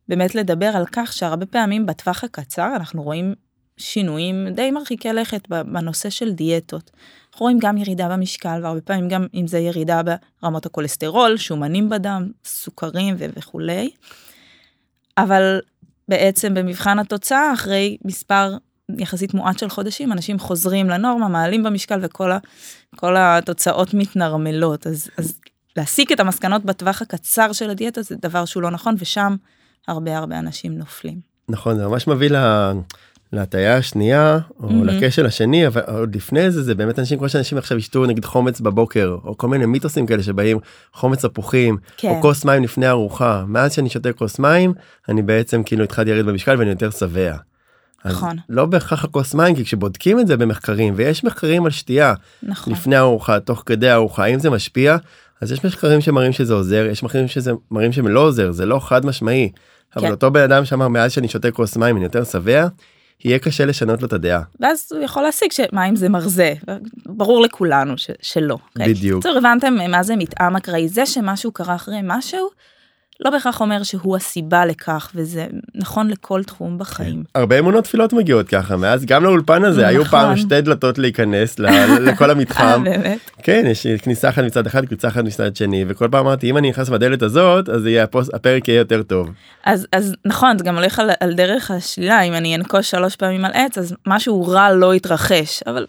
באמת 0.09 0.35
לדבר 0.35 0.71
על 0.77 0.87
כך 0.93 1.13
שהרבה 1.13 1.47
פעמים 1.47 1.87
בטווח 1.87 2.25
הקצר 2.25 2.77
אנחנו 2.77 3.03
רואים 3.03 3.35
שינויים 3.77 4.49
די 4.49 4.71
מרחיקי 4.71 5.13
לכת 5.13 5.49
בנושא 5.49 6.11
של 6.11 6.33
דיאטות. 6.33 6.91
אנחנו 7.33 7.45
רואים 7.45 7.59
גם 7.59 7.77
ירידה 7.77 8.09
במשקל 8.09 8.61
והרבה 8.63 8.81
פעמים 8.81 9.09
גם 9.09 9.27
אם 9.35 9.47
זה 9.47 9.59
ירידה 9.59 10.01
ברמות 10.43 10.67
הכולסטרול, 10.67 11.37
שומנים 11.37 11.89
בדם, 11.89 12.31
סוכרים 12.45 13.17
וכולי. 13.19 13.91
אבל 15.19 15.61
בעצם 16.09 16.55
במבחן 16.55 16.99
התוצאה 16.99 17.53
אחרי 17.53 17.97
מספר 18.05 18.57
יחסית 18.99 19.35
מועט 19.35 19.59
של 19.59 19.69
חודשים 19.69 20.13
אנשים 20.13 20.39
חוזרים 20.39 20.89
לנורמה 20.89 21.29
מעלים 21.29 21.63
במשקל 21.63 22.01
וכל 22.03 23.17
ה, 23.17 23.39
התוצאות 23.39 23.95
מתנרמלות 23.95 24.87
אז, 24.87 25.09
אז 25.19 25.41
להסיק 25.77 26.13
את 26.13 26.21
המסקנות 26.21 26.65
בטווח 26.65 27.03
הקצר 27.03 27.53
של 27.53 27.71
הדיאטה 27.71 28.03
זה 28.03 28.17
דבר 28.23 28.45
שהוא 28.45 28.63
לא 28.63 28.71
נכון 28.71 28.95
ושם 28.99 29.37
הרבה 29.89 30.19
הרבה 30.19 30.39
אנשים 30.39 30.79
נופלים. 30.79 31.21
נכון 31.49 31.77
זה 31.77 31.87
ממש 31.87 32.07
מביא 32.07 32.31
ל... 32.31 32.37
להטייה 33.33 33.77
השנייה 33.77 34.39
או 34.61 34.69
mm-hmm. 34.69 34.85
לכשל 34.85 35.27
השני 35.27 35.67
אבל 35.67 35.83
עוד 35.87 36.17
לפני 36.17 36.51
זה 36.51 36.63
זה 36.63 36.75
באמת 36.75 36.99
אנשים 36.99 37.19
כמו 37.19 37.29
שאנשים 37.29 37.59
עכשיו 37.59 37.79
ישתו 37.79 38.07
נגיד 38.07 38.25
חומץ 38.25 38.61
בבוקר 38.61 39.17
או 39.25 39.39
כל 39.39 39.49
מיני 39.49 39.67
מיתוסים 39.67 40.07
כאלה 40.07 40.23
שבאים 40.23 40.59
חומץ 40.93 41.25
הפוכים 41.25 41.77
כן. 41.97 42.09
או 42.09 42.21
כוס 42.21 42.45
מים 42.45 42.65
לפני 42.65 42.89
ארוחה 42.89 43.45
מאז 43.49 43.73
שאני 43.73 43.91
שותה 43.91 44.13
כוס 44.13 44.39
מים 44.39 44.73
אני 45.09 45.23
בעצם 45.23 45.63
כאילו 45.63 45.85
התחלתי 45.85 46.11
לרדת 46.11 46.25
במשקל 46.25 46.59
ואני 46.59 46.71
יותר 46.71 46.91
שבע. 46.91 47.37
נכון. 48.05 48.37
לא 48.49 48.67
בהכרח 48.67 49.05
הכוס 49.05 49.35
מים 49.35 49.55
כי 49.55 49.65
כשבודקים 49.65 50.21
את 50.21 50.27
זה 50.27 50.37
במחקרים 50.37 50.95
ויש 50.97 51.25
מחקרים 51.25 51.65
על 51.65 51.71
שתייה 51.71 52.15
נכון. 52.43 52.73
לפני 52.73 52.99
ארוחה 52.99 53.41
תוך 53.41 53.63
כדי 53.67 53.93
ארוחה 53.93 54.25
אם 54.25 54.39
זה 54.39 54.51
משפיע 54.51 54.97
אז 55.41 55.53
יש 55.53 55.65
מחקרים 55.65 56.01
שמראים 56.01 56.33
שזה 56.33 56.55
עוזר 56.55 56.87
יש 56.91 57.03
מחקרים 57.03 57.29
שזה 57.29 57.53
מראים 57.71 57.93
שלא 57.93 58.21
עוזר 58.21 58.51
זה 58.51 58.67
לא 58.67 58.79
חד 58.79 59.07
משמעי. 59.07 59.53
כן. 59.93 60.01
אבל 60.01 60.11
אותו 60.11 60.31
בן 60.31 60.41
אדם 60.41 60.65
שאמר 60.65 60.89
מאז 60.89 61.13
שאני 61.13 61.29
שותה 61.29 61.51
כוס 61.51 61.77
מים 61.77 61.97
אני 61.97 62.05
יותר 62.05 62.25
שבע 62.25 62.67
יהיה 63.25 63.39
קשה 63.39 63.65
לשנות 63.65 64.03
לו 64.03 64.09
את 64.09 64.13
הדעה. 64.13 64.43
ואז 64.61 64.89
הוא 64.93 65.01
יכול 65.03 65.23
להסיק 65.23 65.53
שמים 65.53 65.97
זה 65.97 66.09
מרזה, 66.09 66.55
ברור 67.07 67.41
לכולנו 67.43 67.99
ש- 67.99 68.11
שלא. 68.23 68.57
אוקיי? 68.77 68.95
בדיוק. 68.95 69.23
טוב, 69.23 69.37
הבנתם 69.37 69.75
מה 69.89 70.03
זה 70.03 70.17
מתאם 70.17 70.57
אקראי, 70.57 70.89
זה 70.89 71.07
שמשהו 71.07 71.53
קרה 71.53 71.75
אחרי 71.75 72.01
משהו, 72.05 72.49
לא 73.21 73.31
בהכרח 73.31 73.61
אומר 73.61 73.83
שהוא 73.83 74.17
הסיבה 74.17 74.67
לכך, 74.67 75.11
וזה 75.15 75.47
נכון 75.75 76.09
לכל 76.09 76.43
תחום 76.43 76.79
בחיים. 76.79 77.25
הרבה 77.35 77.59
אמונות 77.59 77.85
תפילות 77.85 78.13
מגיעות 78.13 78.49
ככה 78.49 78.77
מאז 78.77 79.05
גם 79.05 79.25
לאולפן 79.25 79.65
הזה 79.65 79.87
היו 79.87 80.03
נכון. 80.03 80.21
פעם 80.21 80.37
שתי 80.37 80.61
דלתות 80.61 80.99
להיכנס 80.99 81.59
לכל 82.07 82.25
אה, 82.25 82.31
המתחם. 82.31 82.85
באמת? 82.85 83.19
כן 83.43 83.65
יש 83.67 83.87
כניסה 83.87 84.29
אחת 84.29 84.45
מצד 84.45 84.67
אחד 84.67 84.85
קבוצה 84.87 85.09
אחת 85.09 85.25
מצד 85.25 85.57
שני 85.57 85.85
וכל 85.89 86.09
פעם 86.11 86.27
אמרתי 86.27 86.51
אם 86.51 86.57
אני 86.57 86.71
נכנס 86.71 86.89
בדלת 86.89 87.23
הזאת 87.23 87.69
אז 87.69 87.87
יהיה 87.87 88.05
הפוס, 88.05 88.31
הפרק 88.35 88.69
יהיה 88.69 88.79
יותר 88.79 89.03
טוב. 89.03 89.31
אז, 89.65 89.87
אז 89.93 90.15
נכון, 90.25 90.59
זה 90.59 90.65
גם 90.65 90.77
הולך 90.77 90.99
על, 90.99 91.11
על 91.21 91.35
דרך 91.35 91.71
השלילה, 91.71 92.23
אם 92.23 92.33
אני 92.33 92.57
אנקוש 92.57 92.91
שלוש 92.91 93.17
פעמים 93.17 93.45
על 93.45 93.53
עץ, 93.55 93.79
אז 93.79 93.95
משהו 94.07 94.47
רע 94.47 94.73
לא 94.73 94.95
יתרחש, 94.95 95.63
אבל 95.67 95.87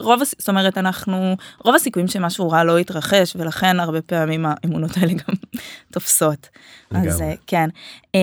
רוב, 0.00 0.22
זאת 0.38 0.48
אומרת, 0.48 0.78
אנחנו, 0.78 1.36
רוב 1.58 1.74
הסיכויים 1.74 2.08
שמשהו 2.08 2.50
רע 2.50 2.64
לא 2.64 2.78
יתרחש, 2.80 3.36
ולכן 3.36 3.80
הרבה 3.80 4.02
פעמים 4.02 4.46
האמונות 4.46 4.90
האלה 4.96 5.12
גם 5.12 5.34
תופסות. 5.92 6.48
אז. 6.90 7.22
אה, 7.22 7.34
כן. 7.46 7.68
אה, 8.14 8.20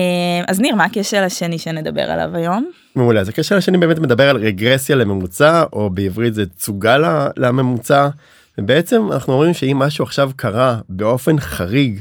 אז 0.48 0.60
ניר, 0.60 0.74
מה 0.74 0.84
הקשר 0.84 1.22
השני 1.22 1.58
שנדבר 1.58 2.10
עליו 2.10 2.36
היום? 2.36 2.70
מעולה 2.94 3.20
אז 3.20 3.28
הקשר 3.28 3.56
השני 3.56 3.78
באמת 3.78 3.98
מדבר 3.98 4.28
על 4.28 4.36
רגרסיה 4.36 4.96
לממוצע 4.96 5.64
או 5.72 5.90
בעברית 5.90 6.34
זה 6.34 6.46
תסוגה 6.46 6.96
לממוצע. 7.36 8.08
ובעצם 8.58 9.12
אנחנו 9.12 9.32
אומרים 9.32 9.54
שאם 9.54 9.78
משהו 9.78 10.04
עכשיו 10.04 10.30
קרה 10.36 10.80
באופן 10.88 11.40
חריג 11.40 12.00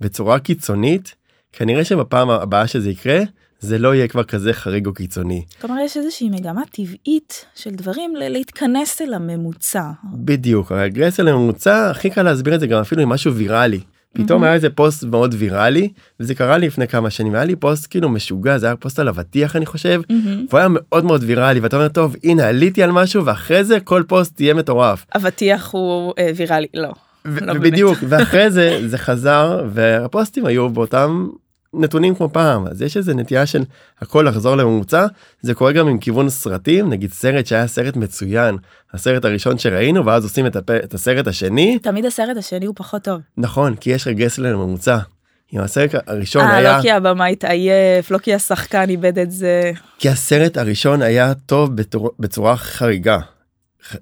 בצורה 0.00 0.38
קיצונית 0.38 1.14
כנראה 1.52 1.84
שבפעם 1.84 2.30
הבאה 2.30 2.66
שזה 2.66 2.90
יקרה 2.90 3.18
זה 3.60 3.78
לא 3.78 3.94
יהיה 3.94 4.08
כבר 4.08 4.24
כזה 4.24 4.52
חריג 4.52 4.86
או 4.86 4.94
קיצוני. 4.94 5.44
כלומר, 5.60 5.80
יש 5.80 5.96
איזושהי 5.96 6.30
מגמה 6.30 6.62
טבעית 6.70 7.44
של 7.54 7.70
דברים 7.70 8.16
ל- 8.16 8.28
להתכנס 8.28 9.02
אל 9.02 9.14
הממוצע. 9.14 9.90
בדיוק 10.14 10.72
הרגרסיה 10.72 11.24
לממוצע 11.24 11.90
הכי 11.90 12.10
קל 12.10 12.22
להסביר 12.22 12.54
את 12.54 12.60
זה 12.60 12.66
גם 12.66 12.80
אפילו 12.80 13.02
עם 13.02 13.08
משהו 13.08 13.34
ויראלי. 13.34 13.80
פתאום 14.16 14.44
היה 14.44 14.54
איזה 14.54 14.70
פוסט 14.70 15.04
מאוד 15.04 15.34
ויראלי 15.38 15.88
וזה 16.20 16.34
קרה 16.34 16.58
לי 16.58 16.66
לפני 16.66 16.88
כמה 16.88 17.10
שנים 17.10 17.34
היה 17.34 17.44
לי 17.44 17.56
פוסט 17.56 17.86
כאילו 17.90 18.08
משוגע 18.08 18.58
זה 18.58 18.66
היה 18.66 18.76
פוסט 18.76 18.98
על 18.98 19.08
אבטיח 19.08 19.56
אני 19.56 19.66
חושב. 19.66 20.00
והוא 20.48 20.58
היה 20.58 20.68
מאוד 20.70 21.04
מאוד 21.04 21.22
ויראלי 21.26 21.60
ואתה 21.60 21.76
אומר 21.76 21.88
טוב 21.88 22.16
הנה 22.24 22.48
עליתי 22.48 22.82
על 22.82 22.92
משהו 22.92 23.24
ואחרי 23.24 23.64
זה 23.64 23.80
כל 23.80 24.02
פוסט 24.08 24.40
יהיה 24.40 24.54
מטורף. 24.54 25.04
אבטיח 25.16 25.70
הוא 25.72 26.12
אה, 26.18 26.30
ויראלי, 26.36 26.66
לא. 26.74 26.88
ו- 27.24 27.40
לא 27.40 27.46
באמת. 27.46 27.56
ובדיוק 27.56 27.98
ואחרי 28.08 28.50
זה 28.50 28.80
זה 28.88 28.98
חזר 28.98 29.64
והפוסטים 29.72 30.46
היו 30.46 30.70
באותם 30.70 31.28
נתונים 31.76 32.14
כמו 32.14 32.28
פעם 32.32 32.66
אז 32.66 32.82
יש 32.82 32.96
איזה 32.96 33.14
נטייה 33.14 33.46
של 33.46 33.64
הכל 34.00 34.26
לחזור 34.28 34.56
לממוצע 34.56 35.06
זה 35.40 35.54
קורה 35.54 35.72
גם 35.72 35.88
עם 35.88 35.98
כיוון 35.98 36.28
סרטים 36.28 36.90
נגיד 36.90 37.12
סרט 37.12 37.46
שהיה 37.46 37.66
סרט 37.66 37.96
מצוין 37.96 38.56
הסרט 38.92 39.24
הראשון 39.24 39.58
שראינו 39.58 40.06
ואז 40.06 40.24
עושים 40.24 40.46
את, 40.46 40.56
הפ... 40.56 40.70
את 40.70 40.94
הסרט 40.94 41.26
השני 41.26 41.78
תמיד 41.78 42.04
הסרט 42.04 42.36
השני 42.36 42.66
הוא 42.66 42.74
פחות 42.78 43.02
טוב. 43.02 43.20
נכון 43.36 43.74
כי 43.74 43.90
יש 43.90 44.06
רגרסיה 44.06 44.44
לממוצע. 44.44 44.98
אם 45.54 45.60
הסרט 45.60 45.94
הראשון 46.06 46.42
אה, 46.42 46.56
היה 46.56 46.76
לא 46.76 46.82
כי 46.82 46.90
הבמאי 46.90 47.32
התעייף, 47.32 48.10
לא 48.10 48.18
כי 48.18 48.34
השחקן 48.34 48.88
איבד 48.88 49.18
את 49.18 49.30
זה. 49.30 49.72
כי 49.98 50.08
הסרט 50.08 50.56
הראשון 50.56 51.02
היה 51.02 51.34
טוב 51.34 51.76
בתור... 51.76 52.10
בצורה 52.18 52.56
חריגה 52.56 53.18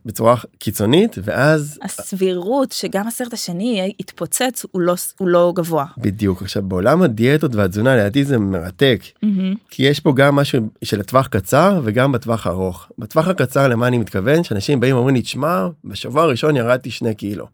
בצורה 0.06 0.36
קיצונית 0.58 1.16
ואז 1.22 1.78
הסבירות 1.82 2.72
שגם 2.72 3.06
הסרט 3.06 3.32
השני 3.32 3.94
יתפוצץ 3.98 4.64
הוא 4.70 4.82
לא, 4.82 4.94
הוא 5.18 5.28
לא 5.28 5.52
גבוה. 5.56 5.86
בדיוק 5.98 6.42
עכשיו 6.42 6.62
בעולם 6.62 7.02
הדיאטות 7.02 7.54
והתזונה 7.54 7.96
לדעתי 7.96 8.24
זה 8.24 8.38
מרתק 8.38 9.02
כי 9.70 9.82
יש 9.82 10.00
פה 10.00 10.12
גם 10.16 10.36
משהו 10.36 10.60
של 10.84 11.00
הטווח 11.00 11.26
קצר 11.26 11.80
וגם 11.84 12.12
בטווח 12.12 12.46
הארוך. 12.46 12.86
בטווח 12.98 13.28
הקצר 13.28 13.68
למה 13.68 13.86
אני 13.86 13.98
מתכוון 13.98 14.44
שאנשים 14.44 14.80
באים 14.80 14.96
ואומרים 14.96 15.14
לי 15.14 15.22
תשמע 15.22 15.66
בשבוע 15.84 16.22
הראשון 16.22 16.56
ירדתי 16.56 16.90
שני 16.90 17.14
קילו 17.14 17.46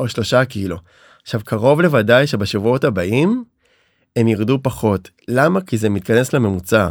או 0.00 0.08
שלושה 0.08 0.44
קילו. 0.44 0.76
עכשיו 1.22 1.40
קרוב 1.44 1.80
לוודאי 1.80 2.26
שבשבועות 2.26 2.84
הבאים 2.84 3.44
הם 4.16 4.28
ירדו 4.28 4.58
פחות 4.62 5.10
למה 5.28 5.60
כי 5.60 5.78
זה 5.78 5.88
מתכנס 5.88 6.32
לממוצע. 6.32 6.88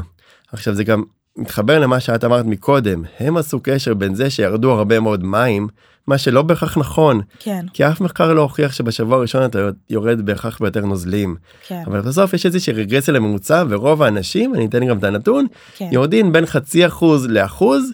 עכשיו 0.52 0.74
זה 0.74 0.84
גם 0.84 1.04
מתחבר 1.38 1.80
למה 1.80 2.00
שאת 2.00 2.24
אמרת 2.24 2.46
מקודם 2.46 3.04
הם 3.20 3.38
עשו 3.38 3.60
קשר 3.64 3.94
בין 3.94 4.16
זה 4.16 4.30
שירדו 4.30 4.72
הרבה 4.72 5.00
מאוד 5.00 5.24
מים 5.24 5.68
מה 6.08 6.18
שלא 6.18 6.42
בהכרח 6.42 6.78
נכון. 6.78 7.22
כן, 7.40 7.66
כי 7.74 7.88
אף 7.88 8.02
מחקר 8.02 8.34
לא 8.34 8.42
הוכיח 8.42 8.74
שבשבוע 8.74 9.18
הראשון 9.18 9.46
אתה 9.46 9.70
יורד 9.90 10.22
בהכרח 10.22 10.60
ביותר 10.62 10.86
נוזלים. 10.86 11.36
כן, 11.68 11.84
אבל 11.86 12.02
בסוף 12.02 12.34
יש 12.34 12.46
איזושהי 12.46 12.74
רגרסיה 12.74 13.14
לממוצע 13.14 13.64
ורוב 13.70 14.04
האנשים 14.04 14.56
אני 14.56 14.66
אתן 14.66 14.88
גם 14.88 14.98
את 14.98 15.04
הנתון 15.04 15.46
כן. 15.76 15.90
יורדים 15.92 16.32
בין 16.32 16.46
חצי 16.46 16.86
אחוז 16.86 17.28
לאחוז 17.28 17.92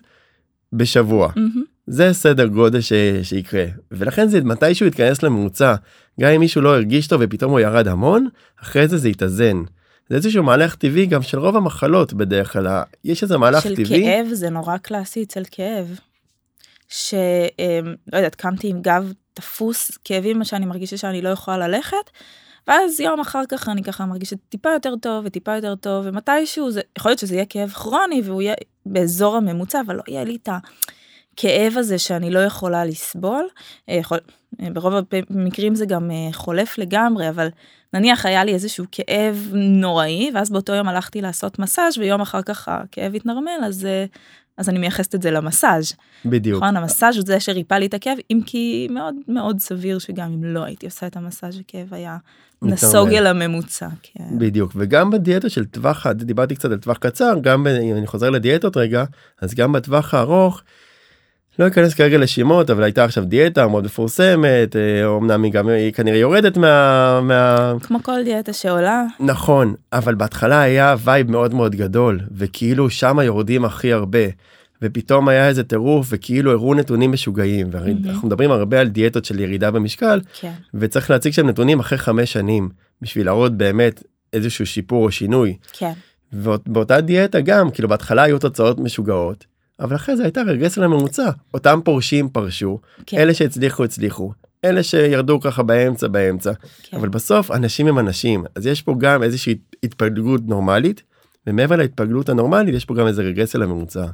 בשבוע. 0.74 1.32
מהמם. 1.36 1.64
זה 1.88 2.14
סדר 2.14 2.48
גודל 2.48 2.82
ש... 2.82 2.94
שיקרה. 3.24 3.66
ולכן 3.92 4.28
זה 4.28 4.42
מתישהו 4.42 4.88
יתכנס 4.88 5.24
לממוצע. 5.24 5.76
גם 6.20 6.32
אם 6.32 6.40
מישהו 6.40 6.62
לא 6.62 6.76
הרגיש 6.76 7.08
טוב 7.08 7.22
ופתאום 7.24 7.52
הוא 7.52 7.60
ירד 7.60 7.88
המון 7.88 8.28
אחרי 8.62 8.88
זה 8.88 8.98
זה 8.98 9.10
יתאזן. 9.10 9.64
זה 10.12 10.18
איזשהו 10.18 10.44
מהלך 10.44 10.76
טבעי 10.76 11.06
גם 11.06 11.22
של 11.22 11.40
רוב 11.40 11.58
המחלות 11.58 12.14
בדרך 12.14 12.54
כלל 12.54 12.82
יש 13.04 13.24
איזה 13.24 13.38
מהלך 13.38 13.64
של 13.64 13.76
טבעי 13.76 14.04
כאב 14.04 14.28
זה 14.34 14.50
נורא 14.50 14.78
קלאסי 14.78 15.24
אצל 15.24 15.44
כאב. 15.52 16.00
שלא 16.90 18.18
יודעת, 18.18 18.36
קמתי 18.36 18.68
עם 18.68 18.82
גב 18.82 19.14
תפוס, 19.34 19.92
כאבים 20.06 20.44
שאני 20.44 20.66
מרגישה 20.66 20.98
שאני 20.98 21.22
לא 21.22 21.30
יכולה 21.30 21.68
ללכת, 21.68 22.10
ואז 22.68 23.00
יום 23.00 23.20
אחר 23.20 23.44
כך 23.50 23.70
אני 23.70 23.84
ככה 23.84 24.06
מרגישת 24.06 24.38
טיפה 24.50 24.70
יותר 24.70 24.94
טוב 25.02 25.26
וטיפה 25.26 25.56
יותר 25.56 25.76
טוב, 25.76 26.06
ומתישהו 26.08 26.72
זה, 26.72 26.82
יכול 26.98 27.10
להיות 27.10 27.20
שזה 27.20 27.36
יהיה 27.36 27.46
כאב 27.46 27.70
כרוני 27.70 28.22
והוא 28.26 28.42
יהיה 28.42 28.54
באזור 28.86 29.36
הממוצע, 29.36 29.82
אבל 29.86 29.96
לא 29.96 30.04
יהיה 30.08 30.24
לי 30.24 30.38
את 30.44 30.50
הכאב 30.50 31.74
הזה 31.78 31.98
שאני 31.98 32.32
לא 32.32 32.40
יכולה 32.40 32.86
לסבול. 32.86 33.48
אה, 33.90 33.96
יכול, 33.96 34.18
אה, 34.62 34.68
ברוב 34.74 34.94
המקרים 35.30 35.76
זה 35.76 35.86
גם 35.86 36.12
אה, 36.12 36.34
חולף 36.34 36.78
לגמרי, 36.78 37.30
אבל 37.30 37.48
נניח 37.94 38.26
היה 38.26 38.44
לי 38.44 38.54
איזשהו 38.54 38.86
כאב 38.92 39.50
נוראי, 39.54 40.32
ואז 40.34 40.50
באותו 40.50 40.74
יום 40.74 40.88
הלכתי 40.88 41.22
לעשות 41.22 41.60
מסאז' 41.60 41.98
ויום 41.98 42.22
אחר 42.22 42.42
כך 42.42 42.68
הכאב 42.68 43.16
התנרמל, 43.16 43.62
אז, 43.66 43.86
אה, 43.86 44.06
אז 44.58 44.70
אני 44.70 44.80
מייחסת 44.80 45.16
את 45.16 45.22
זה 45.22 45.32
למסאז'. 45.32 45.94
בדיוק 46.26 46.64
נכון, 46.64 46.78
המסאז' 46.78 47.18
הוא 47.18 47.26
זה 47.26 47.40
שריפא 47.40 47.74
לי 47.74 47.86
את 47.86 47.94
הכאב, 47.94 48.18
אם 48.32 48.40
כי 48.46 48.88
מאוד 48.92 49.16
מאוד 49.28 49.60
סביר 49.60 50.00
שגם 50.00 50.32
אם 50.34 50.44
לא 50.44 50.64
הייתי 50.64 50.86
עושה 50.86 51.08
את 51.08 51.18
המסאז' 51.18 51.60
הכאב 51.60 51.94
היה. 51.94 52.18
נסוג 52.62 53.10
אל 53.14 53.28
הממוצע. 53.28 53.88
כן. 54.04 54.40
בדיוק 54.40 54.72
וגם 54.76 55.12
בדיאטה 55.12 55.50
של 55.50 55.66
טווח 55.66 56.08
דיברתי 56.08 56.56
קצת 56.56 56.72
על 56.72 56.78
טווח 56.78 56.98
קצר 56.98 57.34
גם 57.42 57.68
אם 57.68 57.98
אני 57.98 58.08
חוזר 58.08 58.30
לדיאטות 58.30 58.78
רגע 58.78 59.04
אז 59.42 59.54
גם 59.54 59.72
בטווח 59.72 60.14
הארוך. 60.14 60.62
לא 61.60 61.68
אכנס 61.68 61.94
כרגע 61.94 62.18
לשמות 62.18 62.70
אבל 62.70 62.84
הייתה 62.84 63.04
עכשיו 63.04 63.26
דיאטה 63.26 63.68
מאוד 63.68 63.86
מפורסמת 63.86 64.76
אה, 64.76 65.18
אמנם 65.18 65.44
היא 65.44 65.52
גם 65.52 65.68
היא 65.68 65.94
כנראה 65.94 66.18
יורדת 66.18 66.58
מה, 66.58 67.22
מה 67.22 67.74
כמו 67.82 68.04
כל 68.04 68.24
דיאטה 68.24 68.54
שעולה, 68.54 69.04
נכון 69.20 69.76
אבל 69.94 70.16
בהתחלה 70.16 70.62
היה 70.62 70.96
vibe 71.04 71.32
מאוד 71.32 71.54
מאוד 71.54 71.76
גדול 71.76 72.20
וכאילו 72.32 72.90
שמה 72.90 73.24
יורדים 73.24 73.66
הכי 73.66 73.94
הרבה. 73.94 74.20
ופתאום 74.84 75.28
היה 75.28 75.48
איזה 75.48 75.64
טירוף 75.64 76.08
וכאילו 76.10 76.52
הראו 76.52 76.74
נתונים 76.74 77.12
משוגעים 77.12 77.68
והרי 77.72 77.94
מהמם. 77.94 78.10
אנחנו 78.10 78.28
מדברים 78.28 78.52
הרבה 78.52 78.80
על 78.80 78.88
דיאטות 78.88 79.26
של 79.26 79.40
ירידה 79.40 79.72
במשקל 79.72 80.22
כן, 80.40 80.52
וצריך 80.74 81.10
להציג 81.10 81.34
שם 81.34 81.48
נתונים 81.48 81.80
אחרי 81.80 81.98
חמש 81.98 82.34
שנים 82.34 82.70
בשביל 83.02 83.26
להראות 83.26 83.58
באמת 83.58 84.04
איזשהו 84.34 84.66
שיפור 84.66 85.06
או 85.06 85.12
שינוי. 85.12 85.58
כן, 85.74 85.92
ובאותה 86.34 87.02
דיאטה 87.02 87.42
גם 87.42 87.72
כאילו 87.72 87.90
בהתחלה 87.90 88.24
היו 88.24 88.40
תוצאות 88.40 88.80
משוגעות 88.80 89.46
אבל 89.82 89.96
אחרי 89.96 90.18
זה 90.18 90.24
הייתה 90.24 90.42
רגרסיה 90.42 90.84
לממוצע. 90.84 91.30
אותם 91.54 91.80
פורשים 91.84 92.30
פרשו 92.30 92.80
כן, 93.06 93.18
אלה 93.18 93.34
שהצליחו 93.34 93.84
הצליחו. 93.84 94.32
אלה 94.66 94.84
שירדו 94.84 95.40
ככה 95.40 95.64
באמצע 95.64 96.08
באמצע. 96.08 96.52
כן. 96.84 96.98
אבל 96.98 97.10
בסוף 97.10 97.52
אנשים 97.52 97.88
הם 97.88 98.00
אנשים. 98.00 98.44
אז 98.56 98.66
יש 98.66 98.82
פה 98.82 98.96
גם 98.98 99.24
איזושהי 99.24 99.56
התפלגות 99.84 100.42
נורמלית 100.48 101.04
ומעבר 101.48 101.76
להתפלגות 101.76 102.30
הנורמלית 102.30 102.76
יש 102.76 102.86
פה 102.86 102.96
גם 102.96 103.08
איזה 103.08 103.22
רגרסיה 103.22 103.60
לממוצע. 103.60 104.06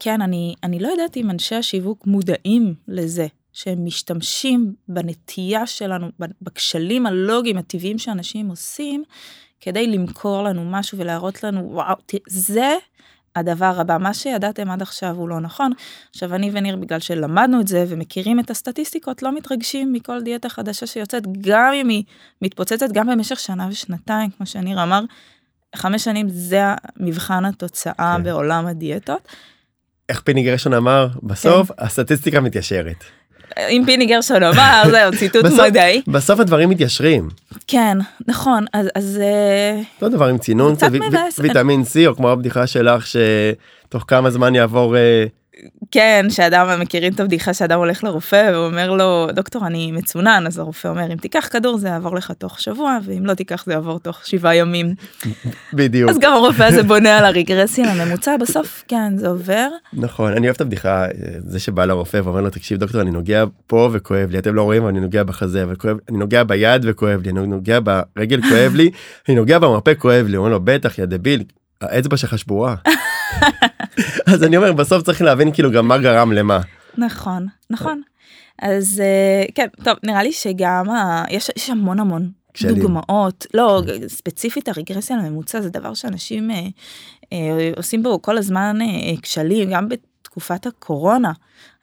כן, 0.00 0.22
אני, 0.22 0.54
אני 0.64 0.78
לא 0.78 0.88
יודעת 0.88 1.16
אם 1.16 1.30
אנשי 1.30 1.54
השיווק 1.54 2.06
מודעים 2.06 2.74
לזה, 2.88 3.26
שהם 3.52 3.84
משתמשים 3.84 4.72
בנטייה 4.88 5.66
שלנו, 5.66 6.10
בכשלים 6.42 7.06
הלוגיים 7.06 7.58
הטבעיים 7.58 7.98
שאנשים 7.98 8.48
עושים, 8.48 9.02
כדי 9.60 9.86
למכור 9.86 10.42
לנו 10.42 10.64
משהו 10.64 10.98
ולהראות 10.98 11.42
לנו, 11.42 11.72
וואו, 11.72 11.94
זה 12.28 12.74
הדבר 13.38 13.80
הבא. 13.80 13.98
מה 13.98 14.14
שידעתם 14.14 14.70
עד 14.70 14.82
עכשיו 14.82 15.14
הוא 15.16 15.28
לא 15.28 15.40
נכון. 15.40 15.72
עכשיו, 16.10 16.34
אני 16.34 16.50
וניר, 16.52 16.76
בגלל 16.76 17.00
שלמדנו 17.00 17.60
את 17.60 17.68
זה 17.68 17.84
ומכירים 17.88 18.40
את 18.40 18.50
הסטטיסטיקות, 18.50 19.22
לא 19.22 19.36
מתרגשים 19.36 19.92
מכל 19.92 20.22
דיאטה 20.22 20.48
חדשה 20.48 20.86
שיוצאת, 20.86 21.22
גם 21.40 21.72
אם 21.74 21.88
היא 21.88 22.02
מתפוצצת, 22.42 22.92
גם 22.92 23.06
במשך 23.06 23.38
שנה 23.38 23.68
ושנתיים, 23.70 24.30
כמו 24.30 24.46
שניר 24.46 24.82
אמר. 24.82 25.00
חמש 25.76 26.04
שנים 26.04 26.28
זה 26.28 26.62
מבחן 26.96 27.44
התוצאה 27.44 28.14
כן. 28.16 28.22
בעולם 28.22 28.66
הדיאטות. 28.66 29.28
איך 30.08 30.20
פיני 30.20 30.42
גרשון 30.42 30.74
אמר 30.74 31.08
בסוף 31.22 31.70
הסטטיסטיקה 31.78 32.40
מתיישרת. 32.40 33.04
אם 33.68 33.82
פיני 33.86 34.06
גרשון 34.06 34.42
אמר, 34.42 34.82
זהו, 34.90 35.12
ציטוט 35.18 35.44
בסוף- 35.44 35.60
מדעי. 35.66 36.02
בסוף 36.06 36.40
הדברים 36.40 36.68
מתיישרים. 36.68 37.28
כן, 37.66 37.98
נכון, 38.28 38.64
אז, 38.72 38.86
אז 38.94 39.20
אה, 39.22 39.80
אותו 40.02 40.16
דבר 40.16 40.26
עם 40.26 40.38
צינון 40.38 40.72
ו- 40.72 40.76
ו-. 41.12 41.42
ויטמין 41.42 41.82
C 41.82 42.06
או 42.08 42.16
כמו 42.16 42.30
הבדיחה 42.30 42.66
שלך 42.66 43.04
שתוך 43.06 44.04
כמה 44.08 44.30
זמן 44.30 44.54
יעבור 44.54 44.96
אה, 44.96 45.24
כן, 45.90 46.26
שאדם, 46.28 46.80
מכירים 46.80 47.12
את 47.12 47.20
הבדיחה 47.20 47.54
שאדם 47.54 47.78
הולך 47.78 48.04
לרופא 48.04 48.50
ואומר 48.52 48.90
לו, 48.90 49.26
דוקטור, 49.32 49.66
אני 49.66 49.92
מצונן, 49.92 50.44
אז 50.46 50.58
הרופא 50.58 50.88
אומר, 50.88 51.12
אם 51.12 51.16
תיקח 51.16 51.48
כדור 51.50 51.78
זה 51.78 51.88
יעבור 51.88 52.16
לך 52.16 52.32
תוך 52.38 52.60
שבוע, 52.60 52.98
ואם 53.04 53.26
לא 53.26 53.34
תיקח 53.34 53.64
זה 53.66 53.72
יעבור 53.72 53.98
תוך 53.98 54.26
שבעה 54.26 54.56
ימים. 54.56 54.94
בדיוק. 55.72 56.10
אז 56.10 56.18
גם 56.18 56.32
הרופא 56.32 56.62
הזה 56.62 56.82
בונה 56.82 57.18
על 57.18 57.24
הרגרסיה 57.24 57.94
לממוצע, 57.94 58.36
בסוף, 58.36 58.84
כן, 58.88 59.16
זה 59.16 59.28
עובר. 59.28 59.68
נכון, 59.92 60.32
אני 60.32 60.46
אוהב 60.46 60.54
את 60.54 60.60
הבדיחה, 60.60 61.06
זה 61.38 61.60
שבא 61.60 61.84
לרופא 61.84 62.20
ואומר 62.24 62.40
לו, 62.40 62.50
תקשיב 62.50 62.78
דוקטור, 62.78 63.00
אני 63.00 63.10
נוגע 63.10 63.44
פה 63.66 63.90
וכואב 63.92 64.30
לי, 64.30 64.38
אתם 64.38 64.54
לא 64.54 64.62
רואים, 64.62 64.88
אני 64.88 65.00
נוגע 65.00 65.22
בחזה, 65.22 65.64
וכואב, 65.68 65.96
אני 66.08 66.18
נוגע 66.18 66.44
ביד 66.44 66.84
וכואב 66.88 67.22
לי, 67.22 67.30
אני 67.30 67.46
נוגע 67.46 67.78
ברגל 67.80 68.40
כואב 68.48 68.74
לי, 68.74 68.90
אני 69.28 69.36
נוגע 69.36 69.58
במרפא 69.58 69.92
כואב 69.98 70.26
לי, 70.26 70.36
הוא 70.36 70.44
אומר 70.44 70.52
לו, 70.52 70.60
בטח, 70.64 70.98
יא 70.98 71.04
דביל, 71.04 71.44
האצבע 71.80 72.16
שלך 72.16 72.38
שבורה. 72.38 72.74
אז 74.26 74.42
אני 74.44 74.56
אומר, 74.56 74.72
בסוף 74.72 75.02
צריך 75.02 75.22
להבין 75.22 75.52
כאילו 75.52 75.72
גם 75.72 75.88
מה 75.88 75.98
גרם 75.98 76.32
למה. 76.32 76.60
נכון, 76.98 77.46
נכון. 77.70 78.02
אז 78.62 79.00
אה, 79.04 79.44
כן, 79.54 79.66
טוב, 79.84 79.94
נראה 80.02 80.22
לי 80.22 80.32
שגם, 80.32 80.90
ה- 80.90 81.24
יש 81.30 81.50
יש 81.56 81.70
המון 81.70 82.00
המון 82.00 82.30
כשלים. 82.54 82.74
דוגמאות, 82.74 83.46
לא, 83.54 83.82
ספציפית 84.08 84.68
הרגרסיה 84.68 85.16
לממוצע 85.16 85.60
זה 85.60 85.70
דבר 85.70 85.94
שאנשים 85.94 86.50
אה, 86.50 86.56
אה, 87.32 87.70
עושים 87.76 88.02
בו 88.02 88.22
כל 88.22 88.38
הזמן 88.38 88.78
אה, 88.82 88.86
כשלים, 89.22 89.70
גם 89.70 89.88
בתקופת 89.88 90.66
הקורונה. 90.66 91.32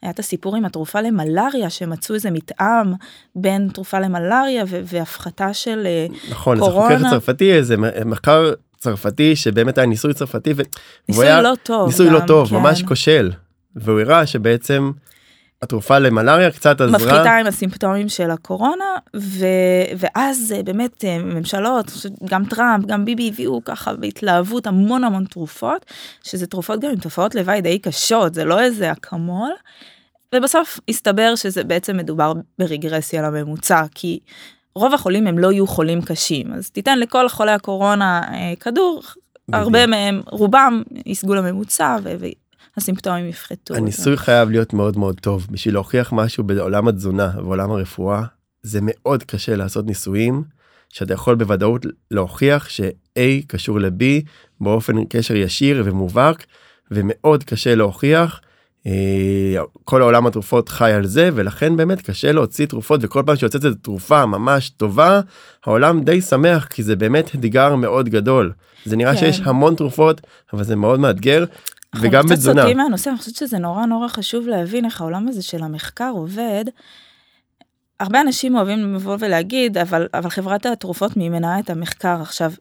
היה 0.02 0.10
את 0.10 0.18
הסיפור 0.18 0.56
עם 0.56 0.64
התרופה 0.64 1.00
למלאריה, 1.00 1.70
שמצאו 1.70 2.14
איזה 2.14 2.30
מתאם 2.30 2.92
בין 3.36 3.68
תרופה 3.74 4.00
למלאריה 4.00 4.64
והפחתה 4.68 5.52
של 5.54 5.82
אה, 5.86 6.06
נכון, 6.30 6.56
זה 6.56 6.62
קורונה. 6.62 6.96
חוקר 6.98 7.10
צרפתי, 7.10 7.52
איזה 7.52 7.76
מחקר 8.04 8.52
צרפתי 8.78 9.36
שבאמת 9.36 9.78
היה 9.78 9.86
ניסוי 9.86 10.14
צרפתי, 10.14 10.52
ו- 10.56 10.62
ניסוי 11.08 11.26
היה 11.26 11.42
לא 11.42 11.52
טוב. 11.62 11.86
ניסוי 11.86 12.10
לא 12.10 12.20
גם, 12.20 12.26
טוב, 12.26 12.48
כן. 12.48 12.56
ממש 12.56 12.82
כושל. 12.82 13.30
והוא 13.76 14.00
הראה 14.00 14.26
שבעצם 14.26 14.90
התרופה 15.62 15.98
למלאריה 15.98 16.50
קצת 16.50 16.80
עזרה. 16.80 16.98
מפחיתה 16.98 17.36
עם 17.36 17.46
הסימפטומים 17.46 18.08
של 18.08 18.30
הקורונה 18.30 18.84
ו... 19.16 19.46
ואז 19.98 20.54
אה, 20.56 20.62
באמת 20.62 21.04
אה, 21.04 21.18
ממשלות 21.18 21.92
גם 22.24 22.44
טראמפ 22.44 22.86
גם 22.86 23.04
ביבי 23.04 23.28
הביאו 23.28 23.64
ככה 23.64 23.94
בהתלהבות 23.94 24.66
המון 24.66 25.04
המון 25.04 25.24
תרופות 25.24 25.86
שזה 26.22 26.46
תרופות 26.46 26.80
גם 26.80 26.90
עם 26.90 26.96
תופעות 26.96 27.34
לוואי 27.34 27.60
די 27.60 27.78
קשות 27.78 28.34
זה 28.34 28.44
לא 28.44 28.60
איזה 28.60 28.92
אקמול. 28.92 29.50
ובסוף 30.34 30.80
הסתבר 30.88 31.34
שזה 31.34 31.64
בעצם 31.64 31.96
מדובר 31.96 32.32
ברגרסיה 32.58 33.22
לממוצע 33.22 33.82
כי 33.94 34.18
רוב 34.76 34.94
החולים 34.94 35.26
הם 35.26 35.38
לא 35.38 35.52
יהיו 35.52 35.66
חולים 35.66 36.02
קשים 36.02 36.52
אז 36.52 36.70
תיתן 36.70 36.98
לכל 36.98 37.28
חולי 37.28 37.52
הקורונה 37.52 38.20
אה, 38.32 38.52
כדור 38.60 39.02
הרבה 39.52 39.86
מהם 39.86 40.22
רובם 40.26 40.82
יסגו 41.06 41.34
לממוצע 41.34 41.96
והסימפטומים 42.76 43.28
יפחתו. 43.28 43.74
הניסוי 43.74 44.16
חייב 44.16 44.50
להיות 44.50 44.72
מאוד 44.72 44.98
מאוד 44.98 45.20
טוב 45.20 45.46
בשביל 45.50 45.74
להוכיח 45.74 46.12
משהו 46.12 46.44
בעולם 46.44 46.88
התזונה 46.88 47.30
ועולם 47.36 47.70
הרפואה 47.70 48.22
זה 48.62 48.78
מאוד 48.82 49.22
קשה 49.22 49.56
לעשות 49.56 49.86
ניסויים 49.86 50.44
שאתה 50.88 51.14
יכול 51.14 51.34
בוודאות 51.34 51.86
להוכיח 52.10 52.68
ש-A 52.68 53.20
קשור 53.46 53.80
ל-B 53.80 54.02
באופן 54.60 55.04
קשר 55.04 55.36
ישיר 55.36 55.82
ומובהק 55.84 56.46
ומאוד 56.90 57.44
קשה 57.44 57.74
להוכיח. 57.74 58.40
אה, 58.86 59.62
כל 59.84 60.02
העולם 60.02 60.26
התרופות 60.26 60.68
חי 60.68 60.92
על 60.92 61.06
זה 61.06 61.30
ולכן 61.34 61.76
באמת 61.76 62.02
קשה 62.02 62.32
להוציא 62.32 62.66
תרופות 62.66 63.00
וכל 63.02 63.22
פעם 63.26 63.36
שיוצאת 63.36 63.64
איזו 63.64 63.76
תרופה 63.82 64.26
ממש 64.26 64.70
טובה 64.70 65.20
העולם 65.64 66.00
די 66.04 66.20
שמח 66.20 66.64
כי 66.64 66.82
זה 66.82 66.96
באמת 66.96 67.34
אתגר 67.34 67.74
מאוד 67.74 68.08
גדול 68.08 68.52
זה 68.84 68.96
נראה 68.96 69.12
כן. 69.12 69.18
שיש 69.18 69.40
המון 69.44 69.74
תרופות 69.74 70.20
אבל 70.52 70.64
זה 70.64 70.76
מאוד 70.76 71.00
מאתגר 71.00 71.44
אנחנו 71.94 72.08
וגם 72.08 72.24
קצת 72.24 72.32
בתזונה. 72.32 72.62
סוטים 72.62 72.76
מהנושא, 72.76 73.10
אני 73.10 73.18
חושבת 73.18 73.34
שזה 73.34 73.58
נורא 73.58 73.86
נורא 73.86 74.08
חשוב 74.08 74.48
להבין 74.48 74.84
איך 74.84 75.00
העולם 75.00 75.28
הזה 75.28 75.42
של 75.42 75.62
המחקר 75.62 76.10
עובד. 76.14 76.64
הרבה 78.00 78.20
אנשים 78.20 78.56
אוהבים 78.56 78.94
לבוא 78.94 79.16
ולהגיד, 79.20 79.78
אבל, 79.78 80.08
אבל 80.14 80.30
חברת 80.30 80.66
התרופות 80.66 81.16
מימנה 81.16 81.58
את 81.58 81.70
המחקר 81.70 82.18
עכשיו. 82.22 82.52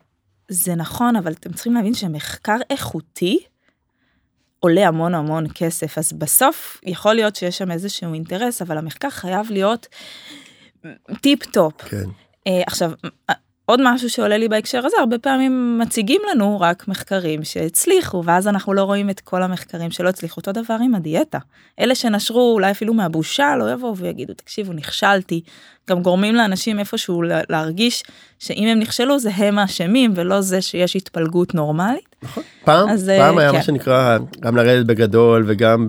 זה 0.50 0.76
נכון, 0.76 1.16
אבל 1.16 1.32
אתם 1.32 1.54
צריכים 1.54 1.74
להבין 1.74 1.94
שמחקר 1.94 2.58
איכותי 2.70 3.40
עולה 4.60 4.88
המון 4.88 5.16
המון 5.16 5.46
כסף, 5.56 5.98
אז 5.98 6.14
בסוף 6.14 6.82
יכול 6.84 7.14
להיות 7.14 7.36
שיש 7.36 7.58
שם 7.58 7.72
איזשהו 7.72 8.14
אינטרס, 8.14 8.62
אבל 8.62 8.78
המחקר 8.78 9.10
חייב 9.10 9.52
להיות 9.52 9.88
טיפ 11.22 11.46
טופ. 11.46 11.82
כן. 11.82 12.06
אה, 12.48 12.62
עכשיו, 12.68 12.92
עוד 13.66 13.80
משהו 13.84 14.10
שעולה 14.10 14.38
לי 14.38 14.48
בהקשר 14.48 14.86
הזה, 14.86 14.98
הרבה 15.00 15.18
פעמים 15.18 15.80
מציגים 15.82 16.22
לנו 16.32 16.60
רק 16.60 16.88
מחקרים 16.88 17.44
שהצליחו, 17.44 18.24
ואז 18.26 18.48
אנחנו 18.48 18.74
לא 18.74 18.84
רואים 18.84 19.10
את 19.10 19.20
כל 19.20 19.44
המחקרים 19.44 19.92
שלא 19.92 20.10
הצליחו. 20.10 20.36
אותו 20.40 20.52
דבר 20.52 20.78
עם 20.84 20.96
הדיאטה. 20.96 21.38
אלה 21.80 21.96
שנשרו 21.96 22.54
אולי 22.54 22.72
אפילו 22.72 22.94
מהבושה, 22.94 23.56
לא 23.60 23.72
יבואו 23.72 23.98
ויגידו, 23.98 24.34
תקשיבו, 24.34 24.74
נכשלתי. 24.74 25.42
גם 25.90 26.02
גורמים 26.02 26.36
לאנשים 26.36 26.80
איפשהו 26.80 27.22
לה- 27.22 27.42
להרגיש 27.50 28.04
שאם 28.40 28.68
הם 28.68 28.80
נכשלו 28.80 29.20
זה 29.20 29.30
הם 29.36 29.60
האשמים, 29.60 30.14
ולא 30.16 30.42
זה 30.42 30.62
שיש 30.62 30.96
התפלגות 30.96 31.56
נורמלית. 31.56 32.16
פעם, 32.66 32.90
אז, 32.90 33.10
אה, 33.10 33.18
פעם 33.18 33.38
היה 33.38 33.50
כן. 33.52 33.58
מה 33.58 33.64
שנקרא 33.64 34.18
גם 34.40 34.56
לרדת 34.58 34.86
בגדול 34.86 35.44
וגם 35.48 35.88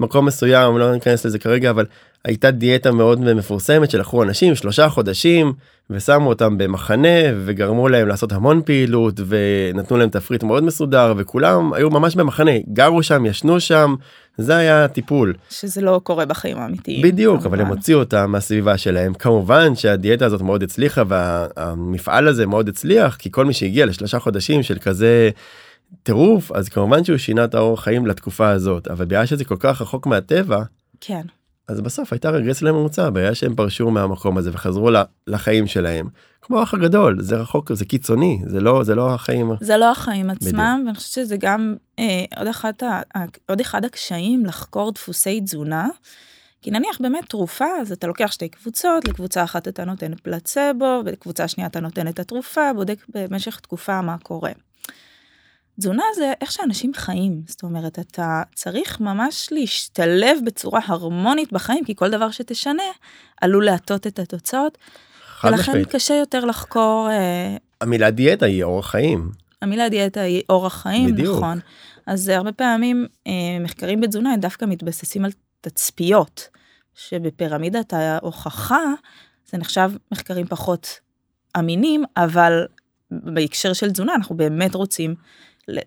במקום 0.00 0.26
מסוים, 0.26 0.78
לא 0.78 0.92
ניכנס 0.92 1.26
לזה 1.26 1.38
כרגע, 1.38 1.70
אבל 1.70 1.86
הייתה 2.24 2.50
דיאטה 2.50 2.92
מאוד 2.92 3.34
מפורסמת 3.34 3.90
שלקחו 3.90 4.22
אנשים 4.22 4.54
שלושה 4.54 4.88
חודשים 4.88 5.52
ושמו 5.90 6.28
אותם 6.28 6.58
במחנה 6.58 7.18
וגרמו 7.44 7.88
להם 7.88 8.08
לעשות 8.08 8.32
המון 8.32 8.62
פעילות 8.64 9.20
ונתנו 9.26 9.96
להם 9.96 10.08
תפריט 10.08 10.42
מאוד 10.42 10.64
מסודר 10.64 11.14
וכולם 11.16 11.72
היו 11.72 11.90
ממש 11.90 12.14
במחנה, 12.16 12.50
גרו 12.72 13.02
שם, 13.02 13.26
ישנו 13.26 13.60
שם, 13.60 13.94
זה 14.38 14.56
היה 14.56 14.84
הטיפול. 14.84 15.34
שזה 15.50 15.80
לא 15.80 16.00
קורה 16.04 16.26
בחיים 16.26 16.58
האמיתיים. 16.58 17.02
בדיוק, 17.02 17.46
אבל 17.46 17.58
הם 17.58 17.64
כמובן. 17.64 17.76
הוציאו 17.76 17.98
אותם 17.98 18.30
מהסביבה 18.30 18.78
שלהם. 18.78 19.14
כמובן 19.14 19.74
שהדיאטה 19.74 20.26
הזאת 20.26 20.42
מאוד 20.42 20.62
הצליחה 20.62 21.02
והמפעל 21.08 22.28
הזה 22.28 22.46
מאוד 22.46 22.68
הצליח, 22.68 23.16
כי 23.16 23.30
כל 23.30 23.44
מי 23.44 23.52
שהגיע 23.52 23.86
לשלושה 23.86 24.18
חודשים 24.18 24.62
של 24.62 24.78
כזה 24.78 25.30
טירוף, 26.02 26.52
אז 26.52 26.68
כמובן 26.68 27.04
שהוא 27.04 27.18
שינה 27.18 27.44
את 27.44 27.54
האורח 27.54 27.84
חיים 27.84 28.06
לתקופה 28.06 28.48
הזאת, 28.48 28.88
אבל 28.88 29.04
בגלל 29.04 29.26
שזה 29.26 29.44
כל 29.44 29.56
כך 29.58 29.82
רחוק 29.82 30.06
מהטבע, 30.06 30.62
כן. 31.00 31.22
אז 31.68 31.80
בסוף 31.80 32.12
הייתה 32.12 32.30
רגרסיה 32.30 32.68
לממוצע, 32.68 33.10
בגלל 33.10 33.34
שהם 33.34 33.54
פרשו 33.54 33.90
מהמקום 33.90 34.38
הזה 34.38 34.50
וחזרו 34.52 34.90
לחיים 35.26 35.66
שלהם. 35.66 36.08
כמו 36.42 36.60
האח 36.60 36.74
הגדול, 36.74 37.16
זה 37.22 37.36
רחוק, 37.36 37.72
זה 37.72 37.84
קיצוני, 37.84 38.42
זה 38.46 38.60
לא, 38.60 38.84
זה 38.84 38.94
לא 38.94 39.14
החיים. 39.14 39.50
זה 39.60 39.76
לא 39.76 39.90
החיים 39.90 40.30
עצמם, 40.30 40.82
ואני 40.86 40.96
חושבת 40.96 41.12
שזה 41.12 41.36
גם 41.36 41.74
אה, 41.98 42.24
עוד, 42.36 42.46
אחת, 42.46 42.82
ה- 42.82 43.00
עוד 43.48 43.60
אחד 43.60 43.84
הקשיים 43.84 44.46
לחקור 44.46 44.92
דפוסי 44.92 45.40
תזונה. 45.40 45.88
כי 46.62 46.70
נניח 46.70 47.00
באמת 47.00 47.24
תרופה, 47.28 47.66
אז 47.80 47.92
אתה 47.92 48.06
לוקח 48.06 48.30
שתי 48.32 48.48
קבוצות, 48.48 49.08
לקבוצה 49.08 49.44
אחת 49.44 49.68
אתה 49.68 49.84
נותן 49.84 50.12
פלצבו, 50.22 51.02
ולקבוצה 51.04 51.48
שנייה 51.48 51.68
אתה 51.68 51.80
נותן 51.80 52.08
את 52.08 52.18
התרופה, 52.18 52.72
בודק 52.72 52.98
במשך 53.14 53.60
תקופה 53.60 54.02
מה 54.02 54.16
קורה. 54.22 54.50
תזונה 55.80 56.02
זה 56.16 56.32
איך 56.40 56.52
שאנשים 56.52 56.94
חיים, 56.94 57.42
זאת 57.46 57.62
אומרת, 57.62 57.98
אתה 57.98 58.42
צריך 58.54 59.00
ממש 59.00 59.48
להשתלב 59.50 60.38
בצורה 60.44 60.80
הרמונית 60.86 61.52
בחיים, 61.52 61.84
כי 61.84 61.94
כל 61.94 62.10
דבר 62.10 62.30
שתשנה 62.30 62.82
עלול 63.40 63.64
להטות 63.64 64.06
את 64.06 64.18
התוצאות, 64.18 64.78
חד 65.26 65.48
ולכן 65.48 65.62
משמעית. 65.72 65.88
קשה 65.88 66.14
יותר 66.14 66.44
לחקור 66.44 67.08
אה, 67.10 67.56
המילה 67.80 68.10
דיאטה 68.10 68.46
היא 68.46 68.62
אורח 68.62 68.90
חיים. 68.90 69.30
המילה 69.62 69.88
דיאטה 69.88 70.20
היא 70.20 70.42
אורח 70.48 70.82
חיים, 70.82 71.12
בדיוק. 71.12 71.36
נכון. 71.36 71.58
אז 72.06 72.28
הרבה 72.28 72.52
פעמים 72.52 73.06
אה, 73.26 73.32
מחקרים 73.60 74.00
בתזונה 74.00 74.32
הם 74.32 74.40
דווקא 74.40 74.64
מתבססים 74.64 75.24
על 75.24 75.30
תצפיות, 75.60 76.48
שבפירמידת 76.94 77.92
ההוכחה 77.92 78.82
זה 79.50 79.58
נחשב 79.58 79.90
מחקרים 80.12 80.46
פחות 80.46 81.00
אמינים, 81.58 82.04
אבל 82.16 82.66
בהקשר 83.10 83.72
של 83.72 83.90
תזונה 83.90 84.14
אנחנו 84.14 84.36
באמת 84.36 84.74
רוצים 84.74 85.14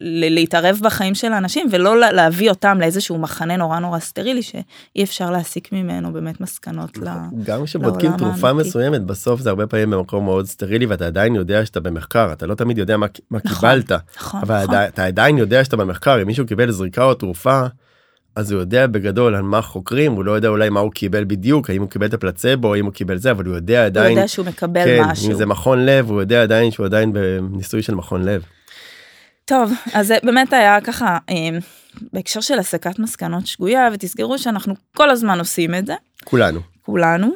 להתערב 0.01 0.79
בחיים 0.83 1.15
של 1.15 1.33
האנשים 1.33 1.67
ולא 1.71 1.99
לה- 1.99 2.11
להביא 2.11 2.49
אותם 2.49 2.77
לאיזשהו 2.81 3.17
מחנה 3.17 3.57
נורא 3.57 3.79
נורא 3.79 3.99
סטרילי 3.99 4.41
שאי 4.41 4.63
אפשר 5.03 5.31
להסיק 5.31 5.71
ממנו 5.73 6.13
באמת 6.13 6.41
מסקנות 6.41 6.97
ל... 6.97 7.07
גם 7.43 7.65
כשבודקים 7.65 8.09
לעולם 8.09 8.17
תרופה 8.31 8.47
האמיתי. 8.47 8.69
מסוימת 8.69 9.01
בסוף 9.01 9.41
זה 9.41 9.49
הרבה 9.49 9.67
פעמים 9.67 9.89
במקום 9.89 10.25
מאוד 10.25 10.45
סטרילי 10.45 10.85
ואתה 10.85 11.07
עדיין 11.07 11.35
יודע 11.35 11.65
שאתה 11.65 11.79
במחקר 11.79 12.33
אתה 12.33 12.47
לא 12.47 12.55
תמיד 12.55 12.77
יודע 12.77 12.97
מה, 12.97 13.05
מה 13.31 13.39
נכון, 13.45 13.55
קיבלת 13.69 13.91
נכון, 14.17 14.41
אבל 14.43 14.63
נכון. 14.63 14.75
אתה 14.75 15.05
עדיין 15.05 15.37
יודע 15.37 15.63
שאתה 15.63 15.77
במחקר 15.77 16.21
אם 16.21 16.27
מישהו 16.27 16.45
קיבל 16.45 16.71
זריקה 16.71 17.03
או 17.03 17.13
תרופה 17.13 17.61
אז 18.35 18.51
הוא 18.51 18.59
יודע 18.59 18.87
בגדול 18.87 19.35
על 19.35 19.41
מה 19.41 19.61
חוקרים 19.61 20.11
הוא 20.11 20.25
לא 20.25 20.31
יודע 20.31 20.47
אולי 20.47 20.69
מה 20.69 20.79
הוא 20.79 20.91
קיבל 20.91 21.23
בדיוק 21.23 21.69
האם 21.69 21.81
הוא 21.81 21.89
קיבל 21.89 22.05
את 22.05 22.13
הפלצבו 22.13 22.67
או 22.67 22.75
אם 22.75 22.85
הוא 22.85 22.93
קיבל 22.93 23.17
זה 23.17 23.31
אבל 23.31 23.45
הוא 23.45 23.55
יודע 23.55 23.79
הוא 23.79 23.85
עדיין 23.85 24.11
יודע 24.17 24.27
שהוא 24.27 24.45
מקבל 24.45 24.83
כן, 24.85 25.03
משהו. 25.11 25.31
אם 25.31 25.37
זה 25.37 25.45
מכון 25.45 25.85
לב 25.85 26.09
הוא 26.09 26.21
יודע 26.21 26.43
עדיין 26.43 26.71
שהוא 26.71 26.85
עדיין 26.85 27.13
בניסוי 27.13 27.81
של 27.81 27.95
מכון 27.95 28.23
לב. 28.23 28.43
טוב, 29.45 29.71
אז 29.93 30.07
זה 30.07 30.17
באמת 30.23 30.53
היה 30.53 30.81
ככה, 30.81 31.17
אה, 31.29 31.35
בהקשר 32.13 32.41
של 32.41 32.59
הסקת 32.59 32.99
מסקנות 32.99 33.47
שגויה, 33.47 33.89
ותסגרו 33.93 34.37
שאנחנו 34.37 34.73
כל 34.95 35.09
הזמן 35.09 35.39
עושים 35.39 35.75
את 35.75 35.85
זה, 35.85 35.95
כולנו. 36.23 36.59
כולנו. 36.81 37.31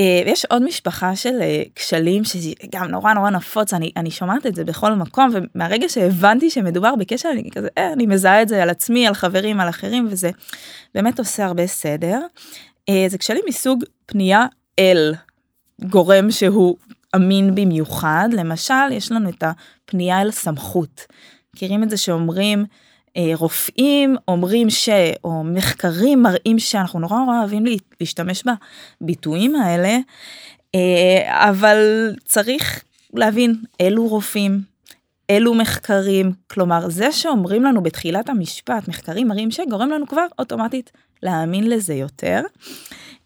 אה, 0.00 0.22
ויש 0.26 0.44
עוד 0.44 0.62
משפחה 0.62 1.16
של 1.16 1.40
אה, 1.40 1.62
כשלים 1.74 2.24
שזה 2.24 2.50
גם 2.72 2.84
נורא 2.84 3.12
נורא 3.12 3.30
נפוץ, 3.30 3.74
אני, 3.74 3.92
אני 3.96 4.10
שומעת 4.10 4.46
את 4.46 4.54
זה 4.54 4.64
בכל 4.64 4.92
מקום, 4.92 5.30
ומהרגע 5.32 5.88
שהבנתי 5.88 6.50
שמדובר 6.50 6.96
בכשל, 6.96 7.28
אני 7.28 7.50
כזה, 7.50 7.68
אה, 7.78 7.92
אני 7.92 8.06
מזהה 8.06 8.42
את 8.42 8.48
זה 8.48 8.62
על 8.62 8.70
עצמי, 8.70 9.06
על 9.06 9.14
חברים, 9.14 9.60
על 9.60 9.68
אחרים, 9.68 10.08
וזה 10.10 10.30
באמת 10.94 11.18
עושה 11.18 11.44
הרבה 11.44 11.66
סדר. 11.66 12.20
אה, 12.88 13.06
זה 13.08 13.18
כשלים 13.18 13.42
מסוג 13.48 13.84
פנייה 14.06 14.46
אל 14.78 15.14
גורם 15.84 16.30
שהוא 16.30 16.76
אמין 17.16 17.54
במיוחד, 17.54 18.28
למשל, 18.32 18.92
יש 18.92 19.12
לנו 19.12 19.28
את 19.28 19.44
הפנייה 19.46 20.22
אל 20.22 20.30
סמכות. 20.30 21.06
מכירים 21.54 21.82
את 21.82 21.90
זה 21.90 21.96
שאומרים, 21.96 22.64
אה, 23.16 23.30
רופאים 23.34 24.16
אומרים 24.28 24.70
ש, 24.70 24.88
או 25.24 25.44
מחקרים 25.44 26.22
מראים 26.22 26.58
שאנחנו 26.58 27.00
נורא 27.00 27.18
נורא 27.18 27.38
אוהבים 27.38 27.64
להשתמש 28.00 28.44
בביטויים 29.00 29.54
האלה, 29.54 29.98
אה, 30.74 31.48
אבל 31.50 32.14
צריך 32.24 32.84
להבין 33.14 33.54
אילו 33.80 34.06
רופאים, 34.06 34.60
אילו 35.28 35.54
מחקרים, 35.54 36.32
כלומר 36.46 36.88
זה 36.88 37.12
שאומרים 37.12 37.64
לנו 37.64 37.82
בתחילת 37.82 38.28
המשפט, 38.28 38.88
מחקרים 38.88 39.28
מראים 39.28 39.50
שגורם 39.50 39.90
לנו 39.90 40.06
כבר 40.06 40.26
אוטומטית 40.38 40.90
להאמין 41.22 41.70
לזה 41.70 41.94
יותר. 41.94 42.40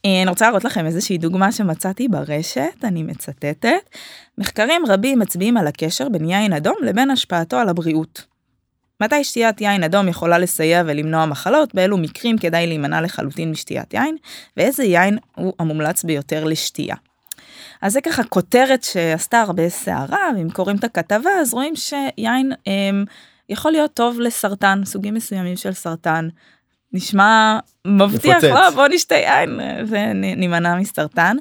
אה, 0.07 0.23
אני 0.23 0.31
רוצה 0.31 0.45
להראות 0.45 0.65
לכם 0.65 0.87
איזושהי 0.87 1.19
דוגמה 1.19 1.53
שמצאתי 1.53 2.09
ברשת, 2.09 2.85
אני 2.85 3.03
מצטטת. 3.03 3.69
מחקרים 4.38 4.83
רבים 4.88 5.19
מצביעים 5.19 5.57
על 5.57 5.67
הקשר 5.67 6.09
בין 6.09 6.31
יין 6.31 6.53
אדום 6.53 6.77
לבין 6.83 7.11
השפעתו 7.11 7.57
על 7.57 7.69
הבריאות. 7.69 8.25
מתי 9.01 9.25
שתיית 9.25 9.61
יין 9.61 9.83
אדום 9.85 10.09
יכולה 10.09 10.38
לסייע 10.38 10.83
ולמנוע 10.87 11.27
מחלות, 11.27 11.75
באילו 11.75 11.99
מקרים 11.99 12.38
כדאי 12.38 12.67
להימנע 12.67 13.01
לחלוטין 13.01 13.51
משתיית 13.51 13.95
יין, 13.95 14.17
ואיזה 14.57 14.85
יין 14.85 15.19
הוא 15.35 15.53
המומלץ 15.59 16.05
ביותר 16.05 16.45
לשתייה. 16.45 16.97
אז 17.83 17.93
זה 17.93 18.01
ככה 18.01 18.25
כותרת 18.25 18.83
שעשתה 18.83 19.41
הרבה 19.41 19.69
סערה, 19.69 20.31
ואם 20.37 20.51
קוראים 20.51 20.77
את 20.77 20.85
הכתבה 20.85 21.31
אז 21.41 21.55
רואים 21.55 21.77
שיין 21.77 22.53
הם, 22.67 23.05
יכול 23.49 23.73
להיות 23.73 23.95
טוב 23.95 24.21
לסרטן, 24.21 24.81
סוגים 24.85 25.15
מסוימים 25.15 25.57
של 25.57 25.73
סרטן. 25.73 26.29
נשמע 26.92 27.59
מבטיח, 27.87 28.44
לא, 28.44 28.70
בוא 28.70 28.88
נשתה 28.88 29.14
יין 29.14 29.61
ונימנע 29.88 30.74
מסרטן. 30.74 31.37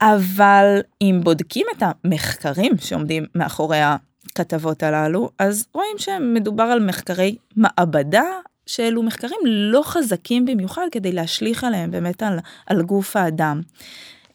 אבל 0.00 0.80
אם 1.02 1.20
בודקים 1.24 1.66
את 1.76 1.82
המחקרים 1.82 2.72
שעומדים 2.78 3.26
מאחורי 3.34 3.78
הכתבות 3.82 4.82
הללו, 4.82 5.30
אז 5.38 5.66
רואים 5.74 5.98
שמדובר 5.98 6.62
על 6.62 6.86
מחקרי 6.86 7.36
מעבדה, 7.56 8.24
שאלו 8.66 9.02
מחקרים 9.02 9.38
לא 9.44 9.82
חזקים 9.84 10.44
במיוחד 10.44 10.86
כדי 10.92 11.12
להשליך 11.12 11.64
עליהם 11.64 11.90
באמת 11.90 12.22
על, 12.22 12.38
על 12.66 12.82
גוף 12.82 13.16
האדם. 13.16 13.60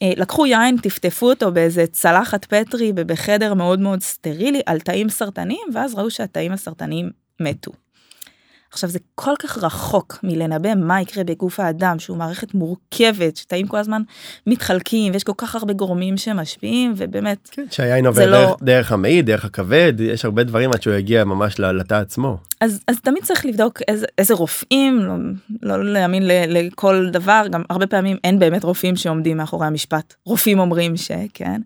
אה, 0.02 0.12
לקחו 0.18 0.46
יין, 0.46 0.78
טפטפו 0.78 1.30
אותו 1.30 1.52
באיזה 1.52 1.86
צלחת 1.88 2.46
פטרי 2.46 2.94
בחדר 2.94 3.54
מאוד 3.54 3.80
מאוד 3.80 4.02
סטרילי 4.02 4.62
על 4.66 4.80
תאים 4.80 5.10
סרטניים, 5.10 5.68
ואז 5.74 5.96
ראו 5.96 6.12
שהתאים 6.12 6.52
הסרטניים 6.52 7.10
מתו. 7.40 7.72
עכשיו 8.72 8.90
זה 8.90 9.00
כל 9.16 9.34
כך 9.40 9.58
רחוק 9.58 10.20
מלנבא 10.24 10.76
מה 10.76 11.02
יקרה 11.02 11.24
בגוף 11.24 11.60
האדם 11.60 12.00
שהוא 12.00 12.18
מערכת 12.18 12.54
מורכבת 12.54 13.38
שתאים 13.38 13.68
כל 13.68 13.78
הזמן 13.78 14.02
מתחלקים 14.48 15.14
ויש 15.14 15.24
כל 15.24 15.34
כך 15.38 15.56
הרבה 15.56 15.74
גורמים 15.74 16.18
שמשפיעים 16.18 16.94
ובאמת 16.98 17.50
כן, 17.52 17.66
שהיין 17.72 18.06
עובר 18.06 18.32
לא... 18.32 18.38
דרך, 18.38 18.56
דרך 18.62 18.92
המעי 18.92 19.22
דרך 19.22 19.46
הכבד 19.46 19.94
יש 20.00 20.26
הרבה 20.26 20.44
דברים 20.44 20.72
עד 20.74 20.82
שהוא 20.82 20.94
יגיע 20.94 21.24
ממש 21.24 21.60
לתא 21.60 21.96
עצמו. 21.96 22.38
אז, 22.62 22.80
אז 22.88 23.00
תמיד 23.02 23.24
צריך 23.24 23.46
לבדוק 23.46 23.80
איזה, 23.88 24.06
איזה 24.18 24.34
רופאים, 24.34 25.00
לא, 25.00 25.16
לא 25.62 25.94
להאמין 25.94 26.28
ל, 26.28 26.32
לכל 26.48 27.10
דבר, 27.12 27.44
גם 27.52 27.64
הרבה 27.70 27.88
פעמים 27.88 28.18
אין 28.24 28.40
באמת 28.40 28.64
רופאים 28.64 28.96
שעומדים 28.96 29.38
מאחורי 29.38 29.68
המשפט, 29.68 30.14
רופאים 30.26 30.60
אומרים 30.60 30.98
שכן, 30.98 31.62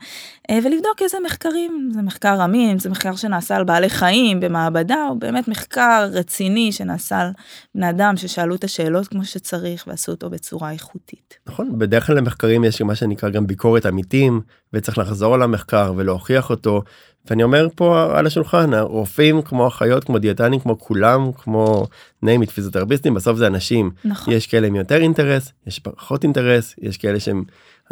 אה, 0.50 0.60
ולבדוק 0.64 1.02
איזה 1.02 1.18
מחקרים, 1.26 1.90
זה 1.94 2.02
מחקר 2.02 2.46
אמין, 2.46 2.80
זה 2.80 2.90
מחקר 2.90 3.16
שנעשה 3.16 3.56
על 3.56 3.64
בעלי 3.64 3.90
חיים 3.90 4.40
במעבדה, 4.40 5.08
או 5.10 5.20
באמת 5.20 5.48
מחקר 5.48 6.08
רציני 6.12 6.72
שנעשה 6.72 7.20
על 7.20 7.30
בני 7.76 7.90
אדם 7.90 8.18
ששאלו 8.18 8.56
את 8.56 8.64
השאלות 8.64 9.08
כמו 9.08 9.26
שצריך 9.26 9.84
ועשו 9.88 10.12
אותו 10.12 10.30
בצורה 10.30 10.72
איכותית. 10.72 11.38
נכון, 11.48 11.80
בדרך 11.80 12.08
כלל 12.08 12.18
למחקרים 12.18 12.64
יש 12.64 12.82
מה 12.82 12.96
שנקרא 12.96 13.30
גם 13.30 13.48
ביקורת 13.48 13.86
עמיתים, 13.86 14.42
וצריך 14.74 14.98
לחזור 14.98 15.34
על 15.34 15.42
המחקר 15.42 15.94
ולהוכיח 15.96 16.50
אותו, 16.50 16.84
ואני 17.30 17.44
אומר 17.44 17.68
פה 17.76 18.18
על 18.20 18.28
השולחן 18.28 18.74
הרופאים 18.74 19.42
כמו 19.42 19.68
אחיות 19.68 20.04
כמו 20.04 20.20
דיאטנים 20.20 20.60
כמו 20.60 20.80
כולם 20.80 21.32
כמו 21.36 21.88
name 22.26 22.44
it 22.48 22.52
פיזיותרפיסטים 22.52 23.14
בסוף 23.14 23.38
זה 23.38 23.48
אנשים. 23.48 23.92
נכון. 24.06 24.34
יש 24.34 24.48
כאלה 24.48 24.68
עם 24.68 24.76
יותר 24.76 25.02
אינטרס 25.02 25.52
יש 25.68 25.80
פחות 25.80 26.24
אינטרס 26.24 26.76
יש 26.82 26.98
כאלה 26.98 27.20
שהם 27.20 27.44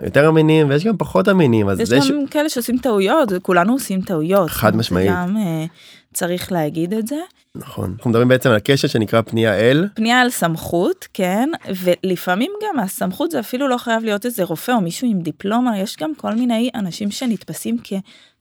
יותר 0.01 0.29
אמינים 0.29 0.69
ויש 0.69 0.85
גם 0.85 0.97
פחות 0.97 1.29
אמינים 1.29 1.69
אז 1.69 1.79
יש 1.79 1.89
גם 1.91 2.01
ש... 2.01 2.11
כאלה 2.31 2.49
שעושים 2.49 2.77
טעויות 2.77 3.29
כולנו 3.41 3.73
עושים 3.73 4.01
טעויות. 4.01 4.49
חד 4.49 4.75
משמעית. 4.75 5.11
גם 5.11 5.35
uh, 5.35 5.69
צריך 6.13 6.51
להגיד 6.51 6.93
את 6.93 7.07
זה. 7.07 7.19
נכון 7.55 7.93
אנחנו 7.97 8.09
מדברים 8.09 8.27
בעצם 8.27 8.49
על 8.49 8.59
קשר 8.63 8.87
שנקרא 8.87 9.21
פנייה 9.21 9.55
אל 9.55 9.87
פנייה 9.93 10.21
אל 10.21 10.29
סמכות 10.29 11.07
כן 11.13 11.49
ולפעמים 11.83 12.51
גם 12.63 12.79
הסמכות 12.79 13.31
זה 13.31 13.39
אפילו 13.39 13.67
לא 13.67 13.77
חייב 13.77 14.03
להיות 14.03 14.25
איזה 14.25 14.43
רופא 14.43 14.71
או 14.71 14.81
מישהו 14.81 15.07
עם 15.07 15.21
דיפלומה 15.21 15.79
יש 15.79 15.97
גם 15.97 16.15
כל 16.15 16.33
מיני 16.33 16.69
אנשים 16.75 17.11
שנתפסים 17.11 17.77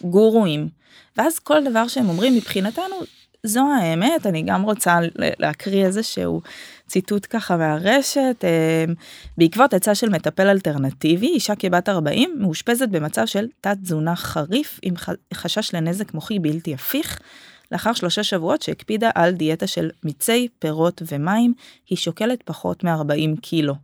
כגורואים. 0.02 0.68
ואז 1.16 1.38
כל 1.38 1.64
דבר 1.64 1.88
שהם 1.88 2.08
אומרים 2.08 2.34
מבחינתנו 2.34 2.96
זו 3.46 3.60
האמת 3.80 4.26
אני 4.26 4.42
גם 4.42 4.62
רוצה 4.62 4.98
להקריא 5.14 5.86
איזה 5.86 6.02
שהוא 6.02 6.40
ציטוט 6.86 7.26
ככה 7.30 7.56
מהרשת 7.56 8.44
אה, 8.44 8.84
בעקבות 9.38 9.74
עצה 9.74 9.94
של 9.94 10.08
מטפל 10.08 10.46
אלטרנטיבי 10.46 11.26
אישה 11.26 11.54
כבת 11.54 11.88
40 11.88 12.34
מאושפזת 12.38 12.88
במצב 12.88 13.26
של 13.26 13.46
תת 13.60 13.76
תזונה 13.82 14.16
חריף 14.16 14.80
עם 14.82 14.94
חשש 15.34 15.74
לנזק 15.74 16.14
מוחי 16.14 16.38
בלתי 16.38 16.74
הפיך. 16.74 17.18
לאחר 17.72 17.92
שלושה 17.92 18.22
שבועות 18.22 18.62
שהקפידה 18.62 19.10
על 19.14 19.32
דיאטה 19.32 19.66
של 19.66 19.90
מיצי 20.04 20.48
פירות 20.58 21.02
ומים 21.12 21.54
היא 21.90 21.98
שוקלת 21.98 22.42
פחות 22.42 22.84
מ-40 22.84 23.40
קילו. 23.40 23.74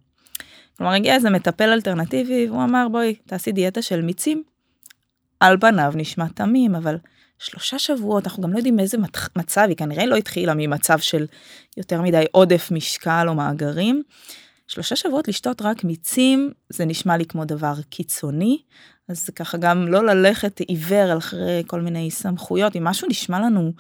כלומר 0.77 0.93
הגיע 0.93 1.15
איזה 1.15 1.31
מטפל 1.31 1.73
אלטרנטיבי 1.73 2.47
והוא 2.49 2.65
אמר 2.65 2.87
בואי 2.93 3.15
תעשי 3.27 3.53
דיאטה 3.53 3.83
של 3.83 4.03
מיצים. 4.03 4.43
על 5.41 5.57
פניו 5.61 5.93
נשמע 5.95 6.27
תמים 6.35 6.75
אבל 6.75 6.97
שלושה 7.39 7.79
שבועות 7.79 8.27
אנחנו 8.27 8.43
גם 8.43 8.53
לא 8.53 8.57
יודעים 8.57 8.77
מאיזה 8.77 8.99
מצב 9.37 9.65
היא 9.69 9.77
כנראה 9.77 10.07
לא 10.07 10.17
התחילה 10.17 10.55
ממצב 10.57 10.99
של 10.99 11.27
יותר 11.77 12.03
מדי 12.03 12.25
עודף 12.33 12.69
משקל 12.71 13.27
או 13.29 13.35
מאגרים. 13.35 14.03
שלושה 14.69 14.97
שבועות 14.97 15.29
לשתות 15.29 15.63
רק 15.63 15.85
מיצים 15.85 16.51
זה 16.69 16.85
נשמע 16.85 17.17
לי 17.17 17.27
כמו 17.27 17.45
דבר 17.45 17.75
קיצוני 17.91 18.59
אז 19.09 19.31
ככה 19.31 19.59
גם 19.59 19.89
לא 19.89 20.07
ללכת 20.07 20.61
עיוור 20.61 21.19
אחרי 21.19 21.63
כל 21.67 21.81
מיני 21.81 22.11
סמכויות 22.11 22.77
אם 22.77 22.85
משהו 22.85 23.09
נשמע 23.09 23.41
לנו 23.41 23.73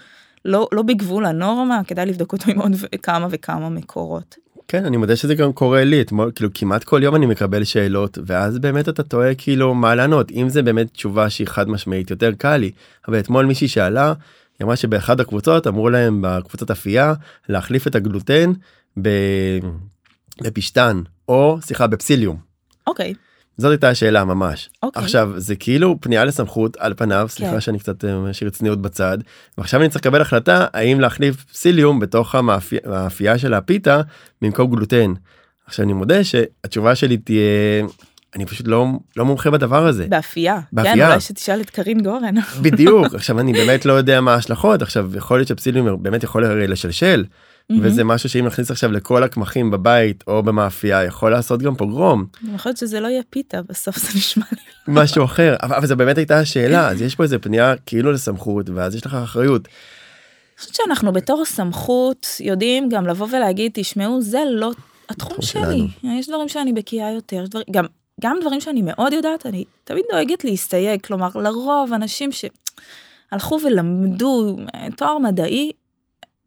לא 0.44 0.68
לא 0.72 0.83
בגבול 0.83 1.27
הנורמה 1.27 1.81
כדאי 1.87 2.07
לבדוק 2.07 2.33
אותו 2.33 2.51
עם 2.51 2.61
עוד 2.61 2.72
כמה 3.03 3.27
וכמה 3.31 3.68
מקורות. 3.68 4.37
כן 4.68 4.85
אני 4.85 4.96
מודה 4.96 5.16
שזה 5.16 5.35
גם 5.35 5.53
קורה 5.53 5.85
לי. 5.85 6.01
אתמול 6.01 6.33
כאילו 6.35 6.51
כמעט 6.55 6.85
כל 6.85 7.01
יום 7.03 7.14
אני 7.14 7.27
מקבל 7.27 7.64
שאלות 7.64 8.18
ואז 8.27 8.59
באמת 8.59 8.88
אתה 8.88 9.03
טועה 9.03 9.35
כאילו 9.35 9.74
מה 9.74 9.94
לענות? 9.94 10.31
אם 10.31 10.48
זה 10.48 10.62
באמת 10.62 10.92
תשובה 10.92 11.31
שהיא 11.31 11.46
חד 11.46 11.68
משמעית 11.68 12.11
יותר 12.11 12.33
קל 12.38 12.57
לי. 12.57 12.70
אבל 13.09 13.18
אתמול 13.18 13.46
מישהי 13.46 13.68
שאלה 13.68 14.12
היא 14.59 14.64
אמרה 14.64 14.77
שבאחד 14.77 15.20
הקבוצות 15.20 15.66
אמרו 15.66 15.90
להם 15.90 16.22
בקבוצת 16.22 16.70
אפייה 16.70 17.14
להחליף 17.48 17.87
את 17.87 17.94
הגלוטן 17.94 18.53
בפשטן 20.42 21.03
או 21.29 21.59
סליחה 21.62 21.87
בפסיליום. 21.87 22.37
אוקיי. 22.87 23.12
Okay. 23.12 23.29
זאת 23.59 23.70
הייתה 23.70 23.88
השאלה 23.88 24.24
ממש. 24.24 24.70
Okay. 24.72 24.79
אוקיי. 24.83 25.03
עכשיו 25.03 25.33
זה 25.37 25.57
כאילו 25.57 25.96
פנייה 26.01 26.24
לסמכות 26.24 26.77
על 26.77 26.94
פניו 26.96 27.27
כן. 27.29 27.35
סליחה 27.35 27.57
okay. 27.57 27.61
שאני 27.61 27.79
קצת 27.79 28.05
אה, 28.05 28.18
משאיר 28.18 28.51
צניעות 28.51 28.83
בצד 28.83 29.18
ועכשיו 29.59 29.81
אני 29.81 29.88
צריך 29.88 30.07
לקבל 30.07 30.20
החלטה 30.20 30.66
האם 30.72 31.01
להחליף 31.01 31.44
פסיליום 31.44 32.01
בתוך 32.01 32.35
המאפייה 32.35 33.38
של 33.38 33.55
הפיתה 33.55 34.01
במקום 34.42 34.70
גלוטן. 34.70 35.12
עכשיו 35.66 35.85
אני 35.85 35.92
מודה 35.92 36.24
שהתשובה 36.24 36.94
שלי 36.94 37.16
תהיה 37.16 37.85
אני 38.37 38.46
פשוט 38.46 38.68
לא 38.68 38.87
לא 39.16 39.24
מומחה 39.24 39.51
בדבר 39.51 39.87
הזה. 39.87 40.07
באפייה. 40.09 40.61
באפייה. 40.72 40.94
כן, 40.94 41.07
אולי 41.07 41.20
שתשאל 41.20 41.61
את 41.61 41.70
קרין 41.70 42.03
גורן. 42.03 42.35
בדיוק 42.62 43.14
עכשיו 43.14 43.40
אני 43.40 43.53
באמת 43.53 43.85
לא 43.85 43.92
יודע 43.92 44.20
מה 44.20 44.35
ההשלכות 44.35 44.83
עכשיו 44.83 45.16
יכול 45.16 45.38
להיות 45.38 45.48
שפסיליום 45.48 46.03
באמת 46.03 46.22
יכול 46.22 46.44
לשלשל 46.44 47.24
וזה 47.83 48.04
משהו 48.04 48.28
שאם 48.28 48.46
נכניס 48.46 48.70
עכשיו 48.70 48.92
לכל 48.92 49.22
הקמחים 49.22 49.70
בבית 49.70 50.24
או 50.26 50.42
במאפייה 50.42 51.04
יכול 51.04 51.31
לעשות 51.31 51.62
גם 51.62 51.74
פוגרום. 51.74 52.26
יכול 52.54 52.70
להיות 52.70 52.76
שזה 52.76 53.00
לא 53.00 53.09
יהיה 53.09 53.22
פיתה 53.31 53.62
בסוף 53.62 53.98
זה 53.98 54.09
נשמע 54.18 54.44
לי. 54.52 54.59
משהו 55.00 55.24
אחר 55.24 55.57
אבל 55.62 55.87
זה 55.87 55.96
באמת 55.96 56.18
הייתה 56.18 56.38
השאלה 56.38 56.88
אז 56.88 57.02
יש 57.02 57.14
פה 57.14 57.22
איזה 57.22 57.38
פנייה 57.38 57.74
כאילו 57.87 58.12
לסמכות 58.12 58.70
ואז 58.70 58.94
יש 58.94 59.07
לך 59.07 59.14
אחריות. 59.14 59.64
אני 59.64 60.59
חושבת 60.59 60.74
שאנחנו 60.74 61.12
בתור 61.12 61.44
סמכות 61.44 62.26
יודעים 62.40 62.88
גם 62.88 63.07
לבוא 63.07 63.26
ולהגיד 63.31 63.70
תשמעו 63.74 64.22
זה 64.22 64.40
לא 64.50 64.70
התחום 65.09 65.42
שלי 65.42 65.87
יש 66.02 66.28
דברים 66.28 66.48
שאני 66.48 66.72
בקיאה 66.72 67.11
יותר 67.11 67.44
דבר, 67.46 67.61
גם 67.70 67.85
גם 68.20 68.37
דברים 68.40 68.61
שאני 68.61 68.83
מאוד 68.83 69.12
יודעת 69.12 69.46
אני 69.46 69.64
תמיד 69.85 70.04
דואגת 70.12 70.44
להסתייג 70.44 71.00
כלומר 71.00 71.28
לרוב 71.35 71.92
אנשים 71.92 72.31
שהלכו 72.33 73.59
ולמדו 73.64 74.57
אה, 74.74 74.88
תואר 74.96 75.18
מדעי 75.18 75.72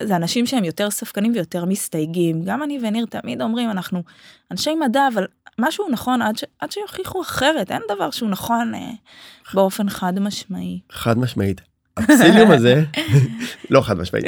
זה 0.04 0.16
אנשים 0.16 0.46
שהם 0.48 0.64
יותר 0.64 0.90
ספקנים 0.90 1.34
ויותר 1.34 1.66
מסתייגים. 1.66 2.44
גם 2.44 2.64
אני 2.64 2.80
וניר 2.82 3.06
תמיד 3.06 3.42
אומרים, 3.42 3.72
אנחנו 3.72 4.04
אנשי 4.52 4.76
מדע, 4.76 5.08
אבל 5.14 5.28
משהו 5.60 5.90
נכון 5.92 6.22
עד, 6.22 6.38
ש, 6.38 6.44
עד 6.60 6.72
שיוכיחו 6.72 7.22
אחרת, 7.22 7.72
אין 7.72 7.82
דבר 7.96 8.12
שהוא 8.12 8.30
נכון 8.30 8.76
אה, 8.76 8.90
באופן 9.54 9.90
חד 9.90 10.20
משמעי. 10.20 10.80
חד 10.92 11.18
משמעית. 11.18 11.62
הפסיליום 11.98 12.52
הזה 12.52 12.84
לא 13.70 13.82
חד 13.82 13.98
משמעית 13.98 14.26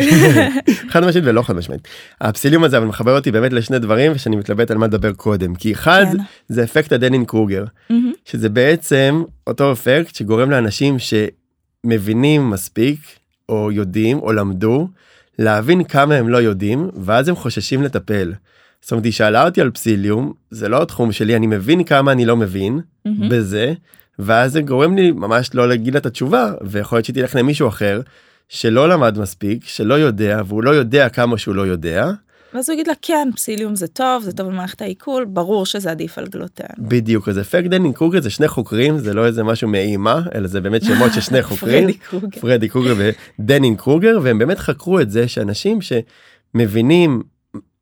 חד 0.92 1.06
משמעית 1.06 1.26
ולא 1.28 1.42
חד 1.42 1.56
משמעית 1.56 1.88
הפסיליום 2.22 2.64
הזה 2.64 2.78
אבל 2.78 2.86
מחבר 2.86 3.16
אותי 3.16 3.32
באמת 3.32 3.54
לשני 3.54 3.80
דברים 3.80 4.12
ושאני 4.16 4.36
מתלבט 4.36 4.72
על 4.72 4.78
מה 4.78 4.88
לדבר 4.88 5.14
קודם 5.14 5.56
כי 5.56 5.74
אחד 5.74 6.06
כן. 6.12 6.18
זה 6.48 6.64
אפקט 6.64 6.92
הדנין 6.92 7.26
קרוגר. 7.26 7.66
שזה 8.26 8.50
בעצם 8.50 9.24
אותו 9.48 9.72
אפקט 9.72 10.16
שגורם 10.16 10.52
לאנשים 10.52 10.98
שמבינים 11.00 12.50
מספיק 12.50 13.00
או 13.50 13.72
יודעים 13.72 14.20
או 14.20 14.32
למדו 14.34 14.88
להבין 15.40 15.84
כמה 15.84 16.16
הם 16.16 16.30
לא 16.30 16.38
יודעים 16.38 16.90
ואז 17.04 17.28
הם 17.28 17.36
חוששים 17.36 17.84
לטפל. 17.84 18.34
זאת 18.82 18.92
אומרת 18.92 19.06
היא 19.06 19.14
שאלה 19.14 19.46
אותי 19.46 19.62
על 19.62 19.72
פסיליום 19.72 20.34
זה 20.52 20.70
לא 20.70 20.82
התחום 20.82 21.12
שלי 21.12 21.36
אני 21.36 21.48
מבין 21.48 21.84
כמה 21.84 22.12
אני 22.12 22.26
לא 22.26 22.38
מבין 22.38 22.80
מהמם. 23.06 23.30
בזה 23.30 23.74
ואז 24.20 24.52
זה 24.52 24.62
גורם 24.62 24.96
לי 24.96 25.12
ממש 25.12 25.50
לא 25.54 25.70
להגיד 25.70 25.94
לה 25.94 26.00
את 26.00 26.06
התשובה 26.06 26.52
ויכול 26.62 26.96
להיות 26.98 27.06
שתלך 27.06 27.36
למישהו 27.36 27.68
אחר 27.68 28.02
שלא 28.50 28.90
למד 28.90 29.20
מספיק 29.20 29.68
שלא 29.68 29.94
יודע 29.94 30.42
והוא 30.46 30.64
לא 30.64 30.70
יודע 30.70 31.10
כמה 31.10 31.38
שהוא 31.38 31.56
לא 31.56 31.62
יודע 31.62 32.12
ואז 32.54 32.70
הוא 32.70 32.74
יגיד 32.74 32.88
לה 32.88 32.94
כן 33.02 33.28
פסיליום 33.36 33.76
זה 33.76 33.88
טוב 33.88 34.24
זה 34.24 34.32
טוב 34.32 34.50
למערכת 34.50 34.82
העיכול 34.82 35.26
ברור 35.26 35.66
שזה 35.66 35.92
עדיף 35.92 36.18
על 36.18 36.28
גלוטן. 36.28 36.64
בדיוק 36.80 37.30
אז 37.30 37.40
אפקט 37.40 37.66
דאנינג 37.70 37.96
קרוגר 37.96 38.22
זה 38.22 38.30
שני 38.30 38.48
חוקרים 38.48 38.98
זה 38.98 39.14
לא 39.14 39.26
איזה 39.26 39.44
משהו 39.44 39.68
מאומה 39.68 40.22
אלא 40.36 40.48
זה 40.48 40.62
באמת 40.62 40.84
שמות 40.84 41.14
של 41.14 41.22
שני 41.22 41.44
חוקרים 41.50 41.82
פרדי 41.88 41.98
קרוגר. 41.98 42.40
פרדי 42.42 42.68
קרוגר 42.70 42.96
ודנינג 43.40 43.78
קרוגר 43.78 44.20
והם 44.24 44.38
באמת 44.38 44.60
חקרו 44.60 45.00
את 45.00 45.12
זה 45.12 45.28
שאנשים 45.28 45.80
שמבינים 45.82 47.22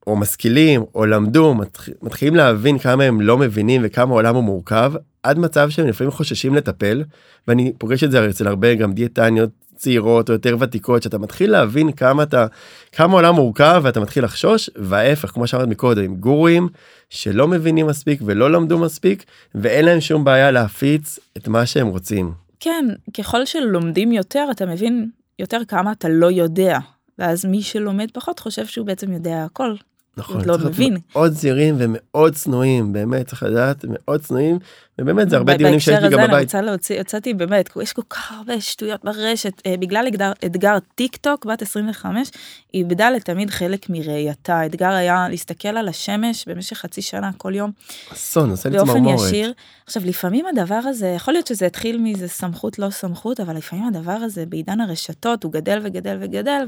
או 0.07 0.15
משכילים 0.15 0.83
או 0.95 1.05
למדו 1.05 1.53
מתח- 1.53 1.89
מתחילים 2.01 2.35
להבין 2.35 2.79
כמה 2.79 3.03
הם 3.03 3.21
לא 3.21 3.37
מבינים 3.37 3.81
וכמה 3.85 4.11
העולם 4.11 4.35
הוא 4.35 4.43
מורכב 4.43 4.93
עד 5.23 5.39
מצב 5.39 5.69
שהם 5.69 5.87
לפעמים 5.87 6.11
חוששים 6.11 6.55
לטפל 6.55 7.03
ואני 7.47 7.73
פוגש 7.77 8.03
את 8.03 8.11
זה 8.11 8.29
אצל 8.29 8.47
הרבה 8.47 8.75
גם 8.75 8.93
דיאטניות 8.93 9.49
צעירות 9.81 10.29
או 10.29 10.33
יותר 10.33 10.55
ותיקות 10.59 11.03
שאתה 11.03 11.17
מתחיל 11.17 11.51
להבין 11.51 11.91
כמה 11.91 12.23
אתה 12.23 12.45
כמה 12.91 13.13
העולם 13.13 13.35
מורכב 13.35 13.81
ואתה 13.83 13.99
מתחיל 13.99 14.23
לחשוש 14.23 14.69
וההפך 14.75 15.29
כמו 15.29 15.47
שאמרת 15.47 15.67
מקודם 15.67 16.03
עם 16.03 16.15
גורואים 16.15 16.67
שלא 17.09 17.47
מבינים 17.47 17.87
מספיק 17.87 18.21
ולא 18.25 18.51
למדו 18.51 18.79
מספיק 18.79 19.25
ואין 19.55 19.85
להם 19.85 20.01
שום 20.01 20.23
בעיה 20.23 20.51
להפיץ 20.51 21.19
את 21.37 21.47
מה 21.47 21.65
שהם 21.65 21.87
רוצים. 21.87 22.33
כן 22.59 22.85
ככל 23.17 23.45
שלומדים 23.45 24.11
יותר 24.11 24.47
אתה 24.51 24.65
מבין 24.65 25.09
יותר 25.39 25.61
כמה 25.67 25.91
אתה 25.91 26.09
לא 26.09 26.31
יודע 26.31 26.77
ואז 27.19 27.45
מי 27.45 27.61
שלומד 27.61 28.07
פחות 28.13 28.39
חושב 28.39 28.65
שהוא 28.65 28.87
בעצם 28.87 29.11
יודע 29.11 29.43
הכל. 29.43 29.75
נכון, 30.17 30.45
לא 30.45 30.57
מבין. 30.57 30.97
מאוד 31.13 31.31
זהירים 31.31 31.75
ומאוד 31.79 32.35
צנועים 32.35 32.93
באמת 32.93 33.27
צריך 33.27 33.43
לדעת 33.43 33.85
מאוד 33.87 34.21
צנועים 34.21 34.59
ובאמת 34.99 35.29
זה 35.29 35.37
הרבה 35.37 35.57
דיונים 35.57 35.79
שיש 35.79 35.87
לי 35.87 35.93
בהקשר 35.93 36.09
גם 36.09 36.19
הזה 36.19 36.25
אני 36.25 36.33
בבית. 36.33 36.43
רוצה 36.43 36.61
להוציא 36.61 36.99
יצאתי 36.99 37.33
באמת 37.33 37.69
יש 37.81 37.93
כל 37.93 38.01
כך 38.09 38.31
הרבה 38.31 38.61
שטויות 38.61 39.03
ברשת 39.03 39.61
אה, 39.65 39.75
בגלל 39.79 40.05
אתגר, 40.07 40.31
אתגר 40.45 40.77
טיק 40.95 41.15
טוק 41.15 41.45
בת 41.45 41.61
25 41.61 42.31
היא 42.73 42.83
איבדה 42.83 43.09
לתמיד 43.09 43.49
חלק 43.49 43.89
מראייתה 43.89 44.65
אתגר 44.65 44.89
היה 44.89 45.27
להסתכל 45.29 45.67
על 45.67 45.87
השמש 45.87 46.47
במשך 46.47 46.77
חצי 46.77 47.01
שנה 47.01 47.31
כל 47.37 47.55
יום 47.55 47.71
אסון 48.13 48.49
עושה 48.49 48.69
לי 48.69 48.77
באופן 48.77 48.91
צמרמורת. 48.93 49.27
ישיר. 49.27 49.53
עכשיו 49.85 50.03
לפעמים 50.05 50.45
הדבר 50.45 50.79
הזה 50.85 51.07
יכול 51.07 51.33
להיות 51.33 51.47
שזה 51.47 51.65
התחיל 51.65 51.97
מאיזה 51.97 52.27
סמכות 52.27 52.79
לא 52.79 52.89
סמכות 52.89 53.39
אבל 53.39 53.55
לפעמים 53.55 53.87
הדבר 53.87 54.11
הזה 54.11 54.45
בעידן 54.45 54.81
הרשתות 54.81 55.43
הוא 55.43 55.51
גדל 55.51 55.79
וגדל 55.83 56.17
וגדל 56.21 56.65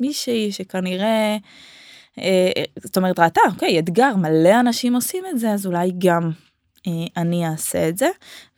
ומישהי 0.00 0.52
שכנראה 0.52 1.06
אה, 1.06 1.36
זאת 2.82 2.96
אומרת 2.96 3.18
ראתה 3.18 3.40
אוקיי 3.52 3.78
אתגר 3.78 4.16
מלא 4.16 4.60
אנשים 4.60 4.94
עושים 4.94 5.24
את 5.30 5.38
זה 5.38 5.50
אז 5.50 5.66
אולי 5.66 5.92
גם 5.98 6.30
אה, 6.86 6.92
אני 7.16 7.46
אעשה 7.46 7.88
את 7.88 7.98
זה 7.98 8.08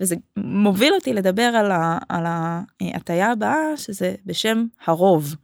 וזה 0.00 0.16
מוביל 0.36 0.94
אותי 0.94 1.12
לדבר 1.12 1.42
על 1.42 1.70
ה- 1.70 1.98
על 2.08 2.24
ההטייה 2.26 3.30
הבאה 3.32 3.76
שזה 3.76 4.14
בשם 4.26 4.64
הרוב. 4.86 5.34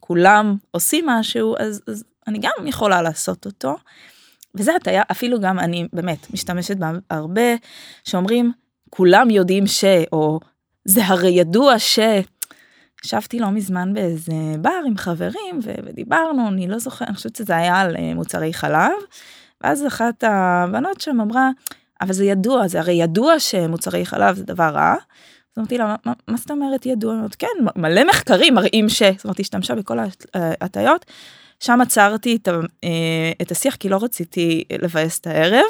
כולם 0.00 0.56
עושים 0.70 1.06
משהו 1.06 1.54
אז, 1.58 1.82
אז 1.88 2.04
אני 2.26 2.38
גם 2.38 2.66
יכולה 2.66 3.02
לעשות 3.02 3.46
אותו. 3.46 3.76
וזה 4.54 4.76
הטיה 4.76 5.02
אפילו 5.10 5.40
גם 5.40 5.58
אני 5.58 5.88
באמת 5.92 6.26
משתמשת 6.34 6.76
בה 6.76 6.90
הרבה 7.10 7.42
שאומרים 8.04 8.52
כולם 8.90 9.30
יודעים 9.30 9.66
ש 9.66 9.84
או 10.12 10.40
זה 10.84 11.04
הרי 11.04 11.30
ידוע 11.30 11.78
ש. 11.78 11.98
ישבתי 13.04 13.38
לא 13.38 13.50
מזמן 13.50 13.94
באיזה 13.94 14.32
בר 14.60 14.70
עם 14.86 14.96
חברים 14.96 15.60
ו- 15.64 15.74
ודיברנו 15.86 16.48
אני 16.48 16.68
לא 16.68 16.78
זוכר 16.78 17.04
אני 17.04 17.14
חושבת 17.14 17.36
שזה 17.36 17.56
היה 17.56 17.80
על 17.80 17.96
אה, 17.96 18.14
מוצרי 18.14 18.52
חלב. 18.52 18.90
ואז 19.60 19.86
אחת 19.86 20.24
הבנות 20.26 21.00
שם 21.00 21.20
אמרה 21.20 21.50
אבל 22.00 22.12
זה 22.12 22.24
ידוע 22.24 22.68
זה 22.68 22.80
הרי 22.80 22.92
ידוע 22.92 23.40
שמוצרי 23.40 24.06
חלב 24.06 24.36
זה 24.36 24.44
דבר 24.44 24.64
רע. 24.68 24.92
אז 24.94 25.58
אמרתי 25.58 25.78
לה 25.78 25.94
"מה- 26.06 26.36
זאת 26.36 26.50
אומרת 26.50 26.86
ידוע? 26.86 27.14
אומרת, 27.14 27.34
כן 27.34 27.46
מלא 27.76 28.04
מחקרים 28.08 28.54
מראים 28.54 28.88
ש... 28.88 29.02
זאת 29.16 29.24
אומרת 29.24 29.40
השתמשה 29.40 29.74
בכל 29.74 29.98
ההטיות. 30.34 31.04
שם 31.60 31.80
עצרתי 31.80 32.36
את, 32.36 32.48
אה, 32.84 32.88
את 33.42 33.50
השיח 33.50 33.76
כי 33.76 33.88
לא 33.88 33.98
רציתי 34.02 34.64
לבאס 34.82 35.18
את 35.18 35.26
הערב 35.26 35.64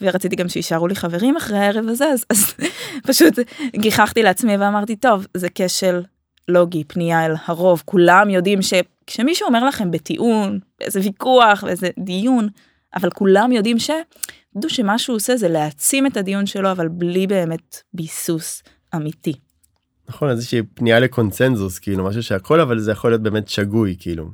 ורציתי 0.00 0.36
גם 0.36 0.48
שיישארו 0.48 0.86
לי 0.88 0.94
חברים 0.94 1.36
אחרי 1.36 1.58
הערב 1.58 1.88
הזה 1.88 2.04
אז, 2.06 2.24
אז 2.30 2.54
פשוט 3.08 3.34
גיחכתי 3.76 4.22
לעצמי 4.22 4.56
ואמרתי 4.56 4.96
טוב 4.96 5.26
זה 5.34 5.48
כשל 5.54 6.02
לוגי 6.48 6.84
פנייה 6.84 7.26
אל 7.26 7.32
הרוב 7.46 7.82
כולם 7.84 8.30
יודעים 8.30 8.58
שכשמישהו 8.62 9.46
אומר 9.46 9.64
לכם 9.64 9.90
בטיעון 9.90 10.58
באיזה 10.80 11.00
ויכוח 11.00 11.64
באיזה 11.64 11.88
דיון 11.98 12.48
אבל 12.96 13.10
כולם 13.10 13.52
יודעים 13.52 13.78
ש... 13.78 13.90
תדעו 14.56 14.70
שמה 14.70 14.98
שהוא 14.98 15.16
עושה 15.16 15.36
זה 15.36 15.48
להעצים 15.48 16.06
את 16.06 16.16
הדיון 16.16 16.46
שלו 16.46 16.70
אבל 16.72 16.88
בלי 16.88 17.26
באמת 17.26 17.76
ביסוס 17.94 18.62
אמיתי. 18.94 19.32
נכון 20.08 20.30
איזושהי 20.30 20.62
פנייה 20.74 21.00
לקונצנזוס 21.00 21.78
כאילו 21.78 22.04
משהו 22.04 22.22
שהכל 22.22 22.60
אבל 22.60 22.78
זה 22.78 22.92
יכול 22.92 23.10
להיות 23.10 23.22
באמת 23.22 23.48
שגוי 23.48 23.96
כאילו. 23.98 24.30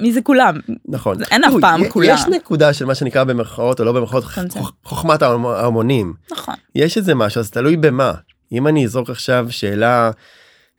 מי 0.00 0.12
זה 0.12 0.22
כולם? 0.22 0.56
נכון. 0.88 1.18
זה 1.18 1.24
אין 1.30 1.44
אף 1.44 1.52
פעם 1.60 1.88
כולם. 1.88 2.08
יש 2.14 2.20
נקודה 2.26 2.72
של 2.72 2.84
מה 2.84 2.94
שנקרא 2.94 3.24
במרכאות 3.24 3.80
או 3.80 3.84
לא 3.84 3.92
במרכאות 3.92 4.24
חוכמת 4.84 5.22
ההמ- 5.22 5.46
ההמונים. 5.46 6.14
נכון. 6.32 6.54
יש 6.74 6.96
איזה 6.96 7.14
משהו 7.14 7.40
אז 7.40 7.50
תלוי 7.50 7.76
במה 7.76 8.12
אם 8.52 8.66
אני 8.66 8.84
אזרוק 8.84 9.10
עכשיו 9.10 9.46
שאלה 9.50 10.10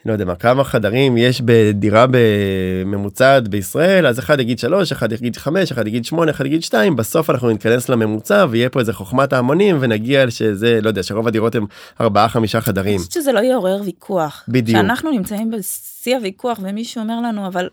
לא 0.05 0.13
יודע 0.13 0.25
מה 0.25 0.35
כמה 0.35 0.63
חדרים 0.63 1.17
יש 1.17 1.41
בדירה 1.41 2.05
בממוצעת 2.11 3.47
בישראל 3.47 4.07
אז 4.07 4.19
אחד 4.19 4.39
יגיד 4.39 4.59
שלוש 4.59 4.91
אחד 4.91 5.11
יגיד 5.11 5.37
חמש 5.37 5.71
אחד 5.71 5.87
יגיד 5.87 6.05
שמונה 6.05 6.31
אחד 6.31 6.45
יגיד 6.45 6.63
שתיים 6.63 6.95
בסוף 6.95 7.29
אנחנו 7.29 7.49
נתכנס 7.49 7.89
לממוצע 7.89 8.45
ויהיה 8.49 8.69
פה 8.69 8.79
איזה 8.79 8.93
חוכמת 8.93 9.33
ההמונים 9.33 9.77
ונגיע 9.79 10.31
שזה 10.31 10.79
לא 10.81 10.87
יודע 10.87 11.03
שרוב 11.03 11.27
הדירות 11.27 11.55
הם 11.55 11.65
ארבעה 12.01 12.29
חמישה 12.29 12.61
חדרים. 12.61 12.95
אני 12.95 12.97
חושבת 12.97 13.11
שזה 13.11 13.31
לא 13.31 13.39
יעורר 13.39 13.81
ויכוח. 13.85 14.43
בדיוק. 14.47 14.77
כשאנחנו 14.77 15.11
נמצאים 15.11 15.51
בשיא 15.51 16.15
הוויכוח 16.15 16.59
ומישהו 16.63 17.01
אומר 17.01 17.19
לנו 17.21 17.47
אבל 17.47 17.69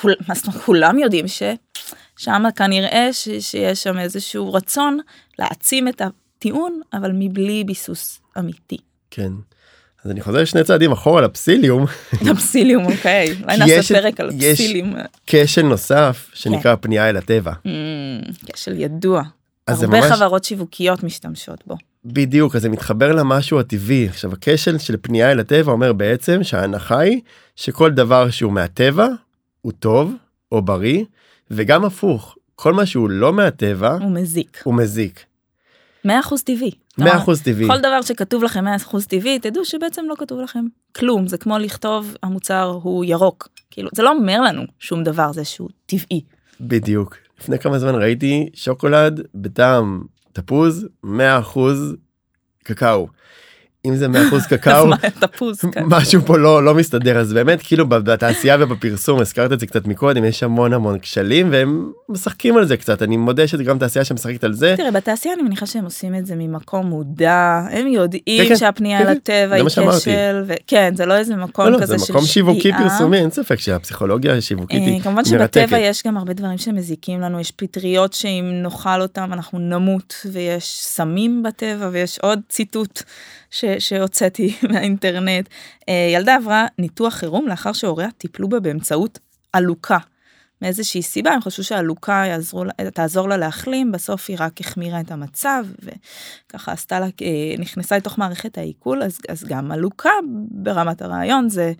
כול, 0.00 0.14
כולם 0.64 0.98
יודעים 0.98 1.24
ששם 1.28 2.44
כנראה 2.56 3.08
ש, 3.12 3.28
שיש 3.40 3.82
שם 3.82 3.98
איזשהו 3.98 4.52
רצון 4.52 4.98
להעצים 5.38 5.88
את 5.88 6.02
הטיעון 6.02 6.80
אבל 6.92 7.10
מבלי 7.14 7.64
ביסוס 7.64 8.20
אמיתי. 8.38 8.76
כן. 9.10 9.32
אז 10.06 10.10
אני 10.10 10.20
חוזר 10.20 10.44
שני 10.44 10.64
צעדים 10.64 10.92
אחורה 10.92 11.20
לפסיליום 11.22 11.84
הפסיליום 12.32 12.84
אוקיי 12.86 13.34
אולי 13.42 13.56
נעשה 13.58 13.72
יש- 13.74 13.92
פרק 13.92 14.20
על 14.20 14.30
יש- 14.34 14.60
פסיליום. 14.60 14.94
כשל 15.26 15.62
נוסף 15.62 16.30
שנקרא 16.34 16.74
פנייה 16.80 17.10
אל 17.10 17.16
הטבע. 17.16 17.52
Mm, 17.52 17.68
כשל 18.52 18.80
ידוע. 18.80 19.22
הרבה 19.68 19.86
ממש 19.86 20.12
חברות 20.12 20.44
שיווקיות 20.44 21.02
משתמשות 21.02 21.62
בו. 21.66 21.76
בדיוק 22.04 22.56
אז 22.56 22.62
זה 22.62 22.68
מתחבר 22.68 23.12
למשהו 23.12 23.60
הטבעי 23.60 24.08
עכשיו 24.08 24.32
הכשל 24.32 24.78
של 24.78 24.96
פנייה 25.02 25.32
אל 25.32 25.40
הטבע 25.40 25.72
אומר 25.72 25.92
בעצם 25.92 26.42
שההנחה 26.42 26.98
היא 26.98 27.20
שכל 27.56 27.90
דבר 27.90 28.30
שהוא 28.30 28.52
מהטבע 28.52 29.06
הוא 29.62 29.72
טוב 29.78 30.12
או 30.52 30.62
בריא 30.62 31.04
וגם 31.50 31.84
הפוך 31.84 32.36
כל 32.54 32.72
מה 32.72 32.86
שהוא 32.86 33.10
לא 33.10 33.32
מהטבע 33.32 33.92
הוא 34.00 34.10
מזיק. 34.10 34.60
הוא 34.64 34.74
מזיק 34.74 35.24
100% 36.06 36.08
טבעי. 36.44 36.70
100% 37.00 37.04
טבעי 37.44 37.66
כל 37.66 37.78
דבר 37.78 38.02
שכתוב 38.02 38.42
לכם 38.42 38.64
100% 38.66 38.96
טבעי 39.08 39.38
תדעו 39.38 39.64
שבעצם 39.64 40.04
לא 40.08 40.14
כתוב 40.18 40.40
לכם 40.40 40.64
כלום 40.96 41.26
זה 41.26 41.38
כמו 41.38 41.58
לכתוב 41.58 42.16
המוצר 42.22 42.78
הוא 42.82 43.04
ירוק 43.04 43.48
כאילו 43.70 43.88
זה 43.94 44.02
לא 44.02 44.12
אומר 44.12 44.40
לנו 44.40 44.62
שום 44.78 45.04
דבר 45.04 45.32
זה 45.32 45.44
שהוא 45.44 45.68
טבעי. 45.86 46.20
בדיוק 46.60 47.16
לפני 47.40 47.58
כמה 47.58 47.78
זמן 47.78 47.94
ראיתי 47.94 48.48
שוקולד 48.54 49.20
בטעם 49.34 50.02
תפוז 50.32 50.86
100% 51.04 51.08
קקאו. 52.62 53.08
אם 53.88 53.96
זה 53.96 54.06
100% 54.06 54.08
קקאו 54.50 54.90
כן. 55.72 55.84
משהו 55.86 56.22
פה 56.26 56.38
לא 56.38 56.64
לא 56.64 56.74
מסתדר 56.74 57.18
אז 57.18 57.32
באמת 57.32 57.62
כאילו 57.62 57.88
בתעשייה 57.88 58.56
ובפרסום 58.60 59.20
הזכרת 59.20 59.52
את 59.52 59.60
זה 59.60 59.66
קצת 59.66 59.86
מקודם 59.86 60.24
יש 60.24 60.42
המון 60.42 60.72
המון 60.72 60.98
כשלים 60.98 61.48
והם 61.52 61.92
משחקים 62.08 62.56
על 62.56 62.66
זה 62.66 62.76
קצת 62.76 63.02
אני 63.02 63.16
מודה 63.16 63.46
שזה 63.46 63.64
גם 63.64 63.78
תעשייה 63.78 64.04
שמשחקת 64.04 64.44
על 64.44 64.52
זה. 64.52 64.74
תראה 64.76 64.90
בתעשייה 64.90 65.34
אני 65.34 65.42
מניחה 65.42 65.66
שהם 65.66 65.84
עושים 65.84 66.14
את 66.14 66.26
זה 66.26 66.34
ממקום 66.36 66.86
מודע 66.86 67.66
הם 67.70 67.86
יודעים 67.86 68.42
כן, 68.42 68.48
כן, 68.48 68.56
שהפנייה 68.56 68.98
כן, 68.98 69.04
כן, 69.04 69.12
לטבע 69.12 69.68
זה 69.68 69.80
היא. 69.80 69.90
כשל 69.90 70.42
וכן 70.46 70.94
זה 70.96 71.06
לא 71.06 71.16
איזה 71.16 71.36
מקום 71.36 71.64
לא, 71.64 71.70
לא, 71.70 71.78
כזה 71.78 71.96
זה 71.98 72.06
של 72.06 72.12
מקום 72.12 72.24
שיווקי 72.24 72.60
שגיאה. 72.60 72.78
פרסומי 72.78 73.16
אין 73.18 73.30
ספק 73.30 73.58
שהפסיכולוגיה 73.58 74.34
השיווקית 74.36 74.82
אה, 74.82 74.86
היא 74.86 75.02
כמובן 75.02 75.22
מרתקת. 75.32 75.60
שבטבע 75.60 75.78
יש 75.78 76.02
גם 76.06 76.16
הרבה 76.16 76.32
דברים 76.32 76.58
שמזיקים 76.58 77.20
לנו 77.20 77.40
יש 77.40 77.50
פטריות 77.50 78.12
שאם 78.12 78.50
נאכל 78.62 79.02
אותם 79.02 79.32
אנחנו 79.32 79.58
נמות 79.58 80.26
ויש 80.32 80.80
סמים 80.82 81.42
בטבע 81.42 81.88
ויש 81.92 82.18
עוד 82.18 82.40
ציטוט 82.48 83.02
שהוצאתי 83.78 84.56
מהאינטרנט. 84.70 85.48
אה, 85.88 86.08
ילדה 86.14 86.36
עברה 86.36 86.66
ניתוח 86.78 87.14
חירום 87.14 87.48
לאחר 87.48 87.72
שהוריה 87.72 88.08
טיפלו 88.18 88.48
בה 88.48 88.60
באמצעות 88.60 89.18
עלוקה. 89.52 89.98
מאיזושהי 90.62 91.02
סיבה 91.02 91.30
הם 91.30 91.40
חשבו 91.40 91.64
שהעלוקה 91.64 92.24
תעזור 92.94 93.28
לה 93.28 93.36
להחלים 93.36 93.92
בסוף 93.92 94.24
היא 94.28 94.36
רק 94.40 94.60
החמירה 94.60 95.00
את 95.00 95.10
המצב 95.10 95.64
וככה 95.82 96.72
עשתה 96.72 97.00
לה 97.00 97.06
אה, 97.06 97.54
נכנסה 97.58 97.96
לתוך 97.96 98.18
מערכת 98.18 98.58
העיכול 98.58 99.02
אז, 99.02 99.18
אז 99.28 99.44
גם 99.44 99.72
עלוקה 99.72 100.10
ברמת 100.50 101.02
הרעיון 101.02 101.48
זה 101.48 101.72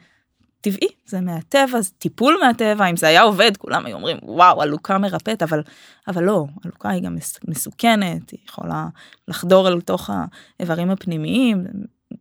טבעי 0.66 0.88
זה 1.06 1.20
מהטבע 1.20 1.80
זה 1.80 1.90
טיפול 1.98 2.38
מהטבע 2.42 2.86
אם 2.86 2.96
זה 2.96 3.06
היה 3.06 3.22
עובד 3.22 3.56
כולם 3.56 3.86
היו 3.86 3.96
אומרים 3.96 4.16
וואו 4.22 4.62
עלוקה 4.62 4.98
מרפאת 4.98 5.42
אבל 5.42 5.62
אבל 6.08 6.24
לא 6.24 6.46
עלוקה 6.64 6.90
היא 6.90 7.02
גם 7.02 7.14
מס- 7.14 7.38
מסוכנת 7.48 8.30
היא 8.30 8.40
יכולה 8.48 8.86
לחדור 9.28 9.68
אל 9.68 9.80
תוך 9.80 10.10
האיברים 10.58 10.90
הפנימיים 10.90 11.64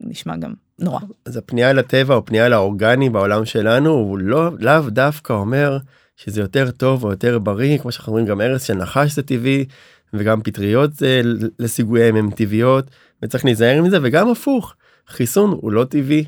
נשמע 0.02 0.38
גם 0.38 0.54
נורא. 0.80 1.00
אז 1.26 1.38
הפנייה 1.38 1.70
אל 1.70 1.80
הטבע 1.80 2.16
או 2.16 2.26
פנייה 2.26 2.46
אל 2.46 2.54
האורגני 2.54 3.10
בעולם 3.10 3.46
שלנו 3.46 3.90
הוא 3.90 4.18
לא 4.18 4.50
לאו 4.60 4.90
דווקא 4.90 5.34
אומר 5.34 5.78
שזה 6.16 6.42
יותר 6.42 6.72
טוב 6.72 7.04
או 7.04 7.10
יותר 7.10 7.40
בריא 7.40 7.78
כמו 7.78 7.92
שאנחנו 7.92 8.12
אומרים 8.12 8.26
גם 8.26 8.42
ארץ 8.42 8.66
של 8.66 8.74
נחש 8.74 9.16
זה 9.16 9.24
טבעי 9.24 9.66
וגם 10.14 10.42
פטריות 10.42 10.94
זה 10.94 11.22
לסיגוייהם 11.60 12.16
הם 12.16 12.32
טבעיות 12.32 12.86
וצריך 13.22 13.46
להיזהר 13.46 13.82
מזה 13.82 13.98
וגם 14.04 14.30
הפוך 14.30 14.74
חיסון 15.08 15.52
הוא 15.52 15.72
לא 15.72 15.84
טבעי 15.84 16.26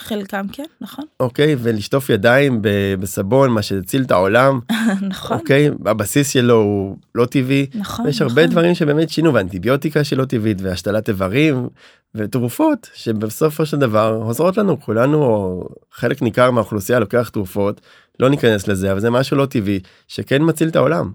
חלקם 0.00 0.46
כן 0.52 0.64
נכון. 0.80 1.04
אוקיי 1.20 1.56
ולשטוף 1.58 2.10
ידיים 2.10 2.58
בסבון 3.00 3.50
מה 3.50 3.62
שהציל 3.62 4.02
את 4.02 4.10
העולם. 4.10 4.60
נכון. 5.10 5.38
אוקיי 5.38 5.70
הבסיס 5.86 6.30
שלו 6.30 6.54
הוא 6.54 6.96
לא 7.14 7.26
טבעי. 7.26 7.66
נכון 7.74 8.08
יש 8.08 8.22
הרבה 8.22 8.42
נכון. 8.42 8.52
דברים 8.52 8.74
שבאמת 8.74 9.10
שינו 9.10 9.34
ואנטיביוטיקה 9.34 10.04
שלא 10.04 10.24
טבעית 10.24 10.58
והשתלת 10.62 11.08
איברים 11.08 11.68
ותרופות 12.14 12.90
שבסופו 12.94 13.66
של 13.66 13.76
דבר 13.76 14.20
עוזרות 14.22 14.56
לנו. 14.56 14.80
כולנו 14.80 15.22
או 15.22 15.68
חלק 15.92 16.22
ניכר 16.22 16.50
מהאוכלוסייה 16.50 16.98
לוקח 16.98 17.28
תרופות 17.28 17.80
לא 18.20 18.28
ניכנס 18.28 18.68
לזה 18.68 18.92
אבל 18.92 19.00
זה 19.00 19.10
משהו 19.10 19.36
לא 19.36 19.46
טבעי 19.46 19.80
שכן 20.08 20.42
מציל 20.42 20.68
את 20.68 20.76
העולם. 20.76 21.12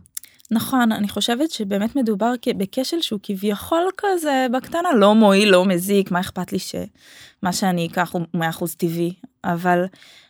נכון 0.51 0.91
אני 0.91 1.09
חושבת 1.09 1.51
שבאמת 1.51 1.95
מדובר 1.95 2.33
בכשל 2.57 3.01
שהוא 3.01 3.19
כביכול 3.23 3.89
כזה 3.97 4.47
בקטנה 4.51 4.93
לא 4.93 5.15
מועיל 5.15 5.49
לא 5.49 5.65
מזיק 5.65 6.11
מה 6.11 6.19
אכפת 6.19 6.53
לי 6.53 6.59
שמה 6.59 7.53
שאני 7.53 7.87
אקח 7.87 8.11
הוא 8.13 8.21
100% 8.35 8.39
טבעי? 8.77 9.13
אבל 9.43 9.85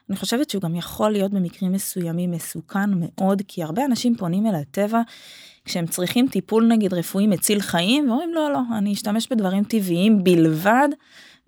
אני 0.09 0.17
חושבת 0.17 0.49
שהוא 0.49 0.61
גם 0.61 0.75
יכול 0.75 1.11
להיות 1.11 1.31
במקרים 1.31 1.71
מסוימים 1.71 2.31
מסוכן 2.31 2.89
מאוד 2.93 3.41
כי 3.47 3.63
הרבה 3.63 3.85
אנשים 3.85 4.15
פונים 4.15 4.47
אל 4.47 4.55
הטבע 4.55 5.01
כשהם 5.65 5.87
צריכים 5.87 6.27
טיפול 6.27 6.67
נגיד 6.67 6.93
רפואי 6.93 7.27
מציל 7.27 7.61
חיים 7.61 8.09
ואומרים 8.09 8.33
לא 8.33 8.51
לא 8.51 8.59
אני 8.77 8.93
אשתמש 8.93 9.27
בדברים 9.31 9.63
טבעיים 9.63 10.23
בלבד 10.23 10.89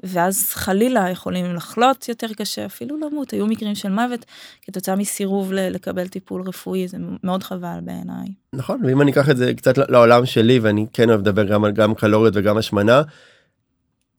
ואז 0.03 0.51
חלילה 0.53 1.09
יכולים 1.09 1.55
לחלות 1.55 2.09
יותר 2.09 2.27
קשה 2.37 2.65
אפילו 2.65 2.97
למות 2.97 3.31
היו 3.31 3.47
מקרים 3.47 3.75
של 3.75 3.89
מוות 3.89 4.25
כתוצאה 4.61 4.95
מסירוב 4.95 5.53
לקבל 5.53 6.07
טיפול 6.07 6.41
רפואי 6.41 6.87
זה 6.87 6.97
מאוד 7.23 7.43
חבל 7.43 7.79
בעיניי. 7.81 8.27
נכון 8.53 8.81
ואם 8.85 9.01
אני 9.01 9.11
אקח 9.11 9.29
את 9.29 9.37
זה 9.37 9.53
קצת 9.53 9.77
לעולם 9.77 10.25
שלי 10.25 10.59
ואני 10.59 10.85
כן 10.93 11.09
אוהב 11.09 11.19
לדבר 11.19 11.43
גם 11.43 11.63
על 11.63 11.71
גם 11.71 11.95
קלוריות 11.95 12.33
וגם 12.37 12.57
השמנה. 12.57 13.01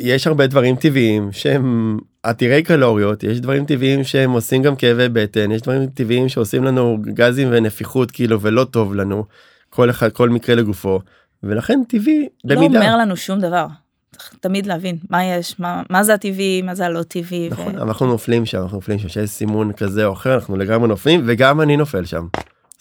יש 0.00 0.26
הרבה 0.26 0.46
דברים 0.46 0.76
טבעיים 0.76 1.32
שהם 1.32 1.98
עתירי 2.22 2.62
קלוריות 2.62 3.24
יש 3.24 3.40
דברים 3.40 3.64
טבעיים 3.64 4.04
שהם 4.04 4.30
עושים 4.30 4.62
גם 4.62 4.76
כאבי 4.76 5.08
בטן 5.08 5.50
יש 5.50 5.62
דברים 5.62 5.86
טבעיים 5.86 6.28
שעושים 6.28 6.64
לנו 6.64 6.98
גזים 7.02 7.48
ונפיחות 7.52 8.10
כאילו 8.10 8.40
ולא 8.40 8.64
טוב 8.64 8.94
לנו 8.94 9.24
כל 9.70 9.90
אחד 9.90 10.12
כל 10.12 10.28
מקרה 10.28 10.54
לגופו 10.54 11.00
ולכן 11.42 11.80
טבעי 11.88 12.28
לא 12.44 12.56
במידה. 12.56 12.78
אומר 12.78 12.96
לנו 12.96 13.16
שום 13.16 13.40
דבר. 13.40 13.66
צריך 14.12 14.34
תמיד 14.40 14.66
להבין 14.66 14.96
מה 15.10 15.24
יש 15.24 15.60
מה 15.60 15.82
מה 15.90 16.02
זה 16.02 16.14
הטבעי 16.14 16.62
מה 16.62 16.74
זה 16.74 16.86
הלא 16.86 17.02
טבעי. 17.02 17.48
נכון 17.50 17.78
ו... 17.78 17.82
אנחנו 17.82 18.06
נופלים 18.06 18.46
שם 18.46 18.62
אנחנו 18.62 18.76
נופלים 18.76 18.98
שם 18.98 19.08
שיש 19.08 19.30
סימון 19.30 19.72
כזה 19.72 20.06
או 20.06 20.12
אחר 20.12 20.34
אנחנו 20.34 20.56
לגמרי 20.56 20.88
נופלים 20.88 21.22
וגם 21.26 21.60
אני 21.60 21.76
נופל 21.76 22.04
שם. 22.04 22.26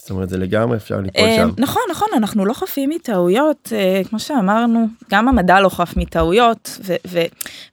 זאת 0.08 0.12
אומרת 0.12 0.30
זה 0.30 0.38
לגמרי 0.38 0.78
אפשר 0.78 1.02
ליפול 1.02 1.24
אה, 1.24 1.36
שם. 1.36 1.50
נכון 1.58 1.82
נכון 1.92 2.08
אנחנו 2.18 2.46
לא 2.46 2.54
חפים 2.54 2.90
מטעויות 2.90 3.74
אה, 3.76 4.02
כמו 4.10 4.20
שאמרנו 4.20 4.88
גם 5.12 5.28
המדע 5.28 5.60
לא 5.60 5.70
חף 5.70 5.94
מטעויות 5.98 6.80
ו- 6.84 6.96
ו- 7.08 7.26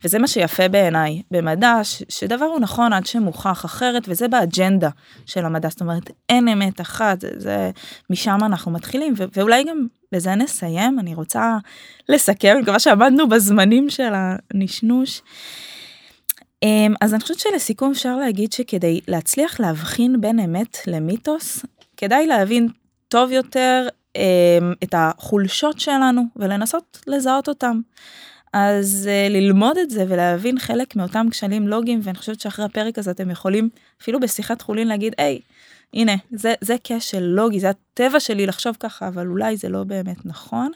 וזה 0.05 0.19
מה 0.19 0.27
שיפה 0.27 0.69
בעיניי 0.69 1.23
במדע 1.31 1.81
שדבר 2.09 2.45
הוא 2.45 2.61
נכון 2.61 2.93
עד 2.93 3.07
שמוכח 3.07 3.64
אחרת 3.64 4.03
וזה 4.09 4.29
באג'נדה 4.29 4.88
של 5.27 5.45
המדע 5.45 5.69
זאת 5.69 5.81
אומרת 5.81 6.11
אין 6.29 6.49
אמת 6.49 6.81
אחת 6.81 7.21
זה, 7.21 7.29
זה 7.37 7.71
משם 8.11 8.38
אנחנו 8.43 8.73
מתחילים 8.73 9.14
ו- 9.17 9.25
ואולי 9.37 9.64
גם 9.64 9.87
בזה 10.14 10.35
נסיים 10.35 10.98
אני 10.98 11.14
רוצה 11.14 11.59
לסכם 12.09 12.57
מקווה 12.62 12.79
שעמדנו 12.79 13.29
בזמנים 13.29 13.90
של 13.90 14.12
הנשנוש. 14.14 15.22
אמ, 16.62 16.94
אז 17.00 17.14
אני 17.14 17.20
חושבת 17.20 17.38
שלסיכום 17.38 17.90
אפשר 17.90 18.16
להגיד 18.16 18.53
שכדי 18.53 19.00
להצליח 19.09 19.61
להבחין 19.61 20.20
בין 20.20 20.38
אמת 20.38 20.79
למיתוס 20.87 21.64
כדאי 21.96 22.27
להבין 22.27 22.68
טוב 23.09 23.31
יותר 23.31 23.88
אמ, 24.16 24.72
את 24.85 24.94
החולשות 24.98 25.81
שלנו 25.81 26.22
ולנסות 26.37 27.00
לזהות 27.07 27.48
אותם. 27.48 27.81
אז 28.55 29.09
uh, 29.09 29.33
ללמוד 29.33 29.79
את 29.79 29.90
זה 29.90 30.05
ולהבין 30.09 30.59
חלק 30.59 30.96
מאותם 30.96 31.27
כשלים 31.31 31.68
לוגיים 31.68 32.00
ואני 32.03 32.18
חושבת 32.18 32.40
שאחרי 32.40 32.64
הפרק 32.64 32.98
הזה 32.98 33.11
אתם 33.11 33.31
יכולים 33.31 33.68
אפילו 34.03 34.20
בשיחת 34.20 34.62
חולין 34.62 34.88
להגיד 34.88 35.14
היי 35.18 35.40
הנה 35.94 36.14
זה 36.30 36.54
זה 36.61 36.76
כשל 36.85 37.20
לוגי 37.20 37.61
זה 37.61 37.70
הטבע 37.70 38.20
שלי 38.20 38.46
לחשוב 38.46 38.76
ככה 38.80 39.09
אבל 39.09 39.26
אולי 39.26 39.57
זה 39.57 39.68
לא 39.68 39.85
באמת 39.85 40.26
נכון. 40.26 40.70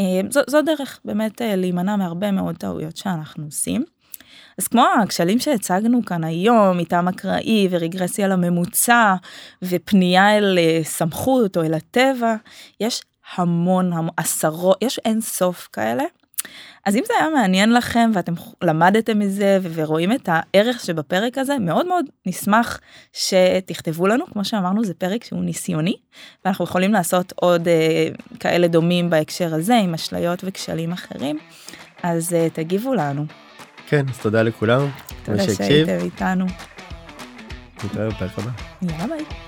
Um, 0.00 0.30
זו, 0.30 0.40
זו 0.46 0.62
דרך 0.62 1.00
באמת 1.04 1.40
uh, 1.40 1.44
להימנע 1.56 1.96
מהרבה 1.96 2.30
מאוד 2.30 2.56
טעויות 2.56 2.96
שאנחנו 2.96 3.44
עושים. 3.44 3.84
אז 4.58 4.68
כמו 4.68 4.82
הכשלים 5.02 5.38
שהצגנו 5.38 6.04
כאן 6.04 6.24
היום, 6.24 6.78
מטעם 6.78 7.08
אקראי 7.08 7.68
ורגרסיה 7.70 8.28
לממוצע 8.28 9.14
ופנייה 9.62 10.36
אל 10.38 10.58
אה, 10.58 10.80
סמכות 10.84 11.56
או 11.56 11.62
אל 11.62 11.74
הטבע, 11.74 12.36
יש 12.80 13.02
המון, 13.36 13.92
המון 13.92 14.10
עשרות, 14.16 14.78
יש 14.82 14.98
אין 15.04 15.20
סוף 15.20 15.68
כאלה. 15.72 16.04
אז 16.86 16.96
אם 16.96 17.02
זה 17.06 17.14
היה 17.20 17.28
מעניין 17.30 17.72
לכם 17.72 18.10
ואתם 18.14 18.32
למדתם 18.62 19.18
מזה 19.18 19.58
ורואים 19.62 20.12
את 20.12 20.28
הערך 20.32 20.80
שבפרק 20.84 21.38
הזה, 21.38 21.58
מאוד 21.58 21.86
מאוד 21.86 22.04
נשמח 22.26 22.80
שתכתבו 23.12 24.06
לנו, 24.06 24.26
כמו 24.26 24.44
שאמרנו 24.44 24.84
זה 24.84 24.94
פרק 24.94 25.24
שהוא 25.24 25.44
ניסיוני, 25.44 25.96
ואנחנו 26.44 26.64
יכולים 26.64 26.92
לעשות 26.92 27.32
עוד 27.36 27.68
אה, 27.68 28.08
כאלה 28.40 28.68
דומים 28.68 29.10
בהקשר 29.10 29.54
הזה 29.54 29.76
עם 29.76 29.94
אשליות 29.94 30.44
וכשלים 30.44 30.92
אחרים, 30.92 31.38
אז 32.02 32.34
אה, 32.34 32.48
תגיבו 32.52 32.94
לנו. 32.94 33.24
כן 33.86 34.04
אז 34.08 34.18
תודה 34.18 34.42
לכולם. 34.42 34.88
תודה 35.24 35.42
שהייתם 35.42 36.04
איתנו. 36.04 36.46
נתראה 37.84 38.08
בפרק 38.08 38.38
הבא. 38.38 38.50
יאללה 38.82 39.06
ביי. 39.06 39.45